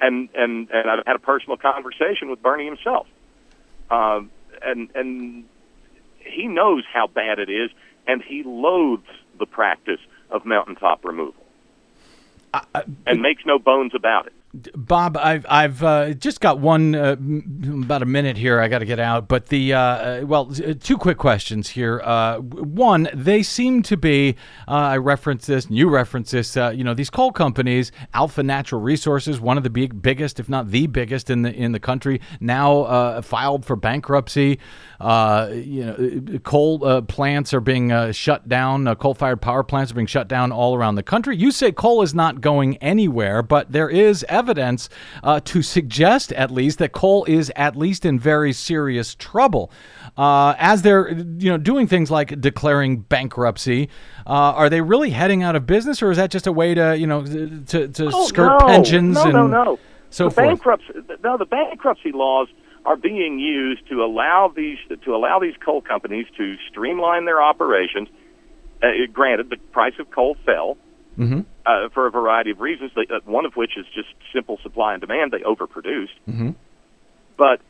[0.00, 3.06] and and and I've had a personal conversation with Bernie himself,
[3.88, 4.32] um,
[4.64, 5.44] and and
[6.18, 7.70] he knows how bad it is,
[8.08, 9.06] and he loathes
[9.38, 11.41] the practice of mountaintop removal,
[13.06, 14.32] and makes no bones about it.
[14.54, 17.16] Bob, I've I've uh, just got one uh,
[17.82, 18.60] about a minute here.
[18.60, 22.02] I got to get out, but the uh, uh, well, uh, two quick questions here.
[22.04, 24.36] Uh, one, they seem to be.
[24.68, 26.54] I reference this, and you reference this.
[26.54, 30.70] You know, these coal companies, Alpha Natural Resources, one of the big, biggest, if not
[30.70, 34.58] the biggest in the in the country, now filed for bankruptcy.
[35.00, 35.06] You
[35.86, 38.94] know, coal plants are being shut down.
[38.96, 41.38] Coal-fired power plants are being shut down all around the country.
[41.38, 46.50] You say coal is not going anywhere, but there is evidence uh, to suggest, at
[46.50, 49.70] least, that coal is at least in very serious trouble.
[50.16, 53.88] Uh, as they're, you know, doing things like declaring bankruptcy,
[54.26, 56.96] uh, are they really heading out of business, or is that just a way to,
[56.96, 58.66] you know, to, to Oh, skirt no.
[58.66, 59.78] pensions No, and no, no.
[60.10, 62.48] so the bankruptcy, no, the bankruptcy laws
[62.84, 68.08] are being used to allow these to allow these coal companies to streamline their operations.
[68.82, 70.76] Uh, granted, the price of coal fell
[71.18, 71.40] Mm-hmm.
[71.66, 72.92] uh, for a variety of reasons.
[72.96, 75.32] They, uh, one of which is just simple supply and demand.
[75.32, 76.50] They overproduced, Mm-hmm.
[77.36, 77.60] but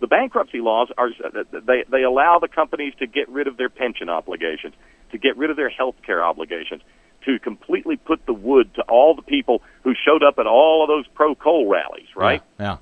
[0.00, 3.68] the bankruptcy laws are uh, they they allow the companies to get rid of their
[3.68, 4.74] pension obligations,
[5.12, 6.82] to get rid of their health care obligations,
[7.24, 10.88] to completely put the wood to all the people who showed up at all of
[10.88, 12.42] those pro coal rallies, right?
[12.58, 12.78] Yeah.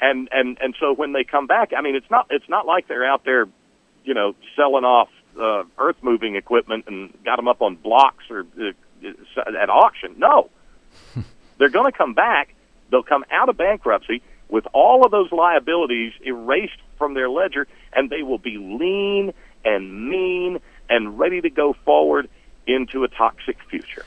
[0.00, 2.86] And and and so when they come back, I mean, it's not it's not like
[2.86, 3.46] they're out there,
[4.04, 5.08] you know, selling off
[5.40, 8.70] uh, earth moving equipment and got them up on blocks or uh,
[9.46, 10.14] at auction.
[10.18, 10.50] No,
[11.58, 12.54] they're going to come back.
[12.90, 18.10] They'll come out of bankruptcy with all of those liabilities erased from their ledger, and
[18.10, 19.32] they will be lean
[19.64, 22.28] and mean and ready to go forward
[22.66, 24.04] into a toxic future.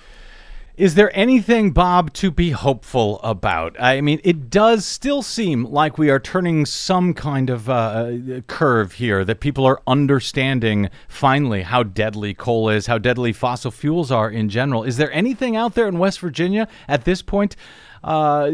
[0.78, 3.76] Is there anything, Bob, to be hopeful about?
[3.82, 8.92] I mean, it does still seem like we are turning some kind of uh, curve
[8.92, 14.30] here, that people are understanding finally how deadly coal is, how deadly fossil fuels are
[14.30, 14.84] in general.
[14.84, 17.56] Is there anything out there in West Virginia at this point?
[18.08, 18.48] Uh,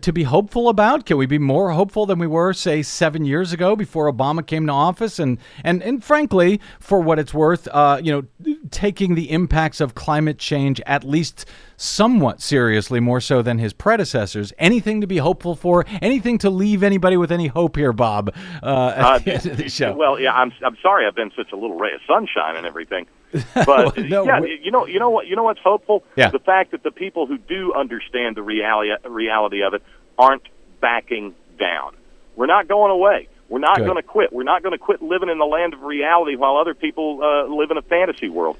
[0.00, 1.04] to be hopeful about?
[1.04, 4.66] Can we be more hopeful than we were, say, seven years ago before Obama came
[4.68, 5.18] to office?
[5.18, 9.94] And and and frankly, for what it's worth, uh, you know, taking the impacts of
[9.94, 11.44] climate change at least
[11.76, 14.52] somewhat seriously, more so than his predecessors.
[14.58, 15.84] Anything to be hopeful for?
[16.00, 18.34] Anything to leave anybody with any hope here, Bob?
[18.62, 19.92] Uh, at Uh, the end of the show.
[19.94, 23.06] Well, yeah, I'm I'm sorry I've been such a little ray of sunshine and everything.
[23.54, 26.02] But No, yeah, we- you know, you know what, you know what's hopeful?
[26.16, 26.30] Yeah.
[26.30, 29.82] The fact that the people who do understand the reality reality of it
[30.18, 30.42] aren't
[30.80, 31.94] backing down.
[32.36, 33.28] We're not going away.
[33.48, 34.32] We're not going to quit.
[34.32, 37.46] We're not going to quit living in the land of reality while other people uh,
[37.54, 38.56] live in a fantasy world.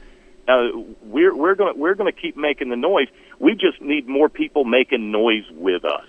[0.48, 0.68] Uh,
[1.02, 3.08] we're we're going to we're going to keep making the noise.
[3.38, 6.06] We just need more people making noise with us.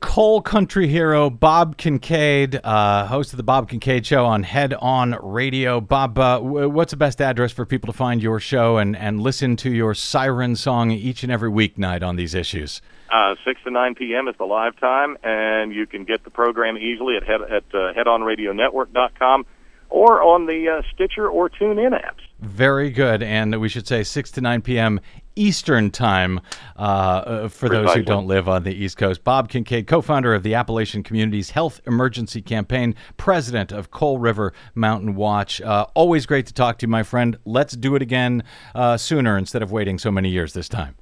[0.00, 5.16] coal country hero Bob Kincaid, uh, host of the Bob Kincaid Show on Head On
[5.22, 5.80] Radio.
[5.80, 9.20] Bob, uh, w- what's the best address for people to find your show and, and
[9.20, 12.82] listen to your siren song each and every weeknight on these issues?
[13.10, 14.26] Uh, six to nine p.m.
[14.26, 17.92] is the live time, and you can get the program easily at head at uh,
[17.92, 19.46] headonradionetwork.com
[19.90, 22.22] or on the uh, Stitcher or TuneIn apps.
[22.42, 23.22] Very good.
[23.22, 25.00] And we should say 6 to 9 p.m.
[25.36, 26.40] Eastern Time
[26.76, 29.22] uh, uh, for those who don't live on the East Coast.
[29.22, 34.52] Bob Kincaid, co founder of the Appalachian Community's Health Emergency Campaign, president of Coal River
[34.74, 35.60] Mountain Watch.
[35.60, 37.38] Uh, always great to talk to you, my friend.
[37.44, 38.42] Let's do it again
[38.74, 40.96] uh, sooner instead of waiting so many years this time.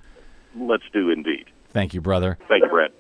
[0.54, 1.46] Let's do indeed.
[1.70, 2.36] Thank you, brother.
[2.48, 2.92] Thank you, Brad.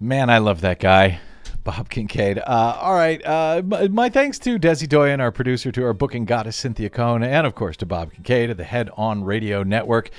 [0.00, 1.20] Man, I love that guy.
[1.64, 2.38] Bob Kincaid.
[2.38, 3.24] Uh, all right.
[3.24, 7.46] Uh, my, thanks to Desi Doyen, our producer, to our booking goddess, Cynthia Cohn, and
[7.46, 10.10] of course to Bob Kincaid of the Head On Radio Network.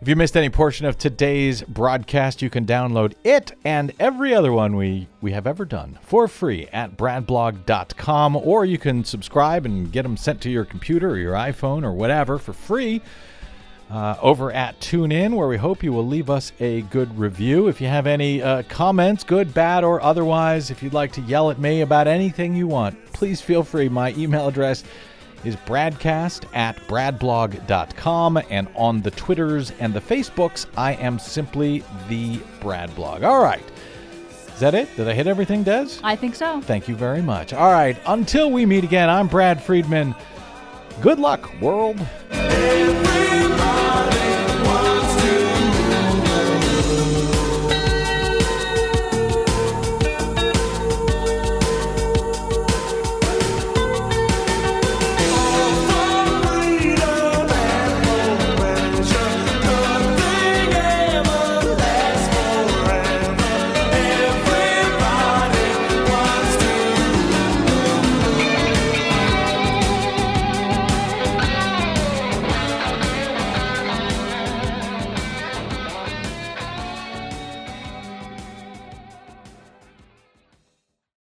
[0.00, 4.52] If you missed any portion of today's broadcast, you can download it and every other
[4.52, 9.90] one we, we have ever done for free at bradblog.com, or you can subscribe and
[9.90, 13.00] get them sent to your computer or your iPhone or whatever for free
[13.90, 17.68] uh, over at TuneIn, where we hope you will leave us a good review.
[17.68, 21.50] If you have any uh, comments, good, bad, or otherwise, if you'd like to yell
[21.50, 23.88] at me about anything you want, please feel free.
[23.88, 24.84] My email address
[25.44, 32.38] is bradcast at bradblog.com, and on the Twitters and the Facebooks, I am simply the
[32.60, 33.22] Bradblog.
[33.24, 33.62] All right.
[34.54, 34.94] Is that it?
[34.96, 35.88] Did I hit everything, Des?
[36.02, 36.60] I think so.
[36.60, 37.52] Thank you very much.
[37.52, 37.96] All right.
[38.06, 40.14] Until we meet again, I'm Brad Friedman.
[41.00, 41.98] Good luck, world.
[42.30, 43.54] Everybody.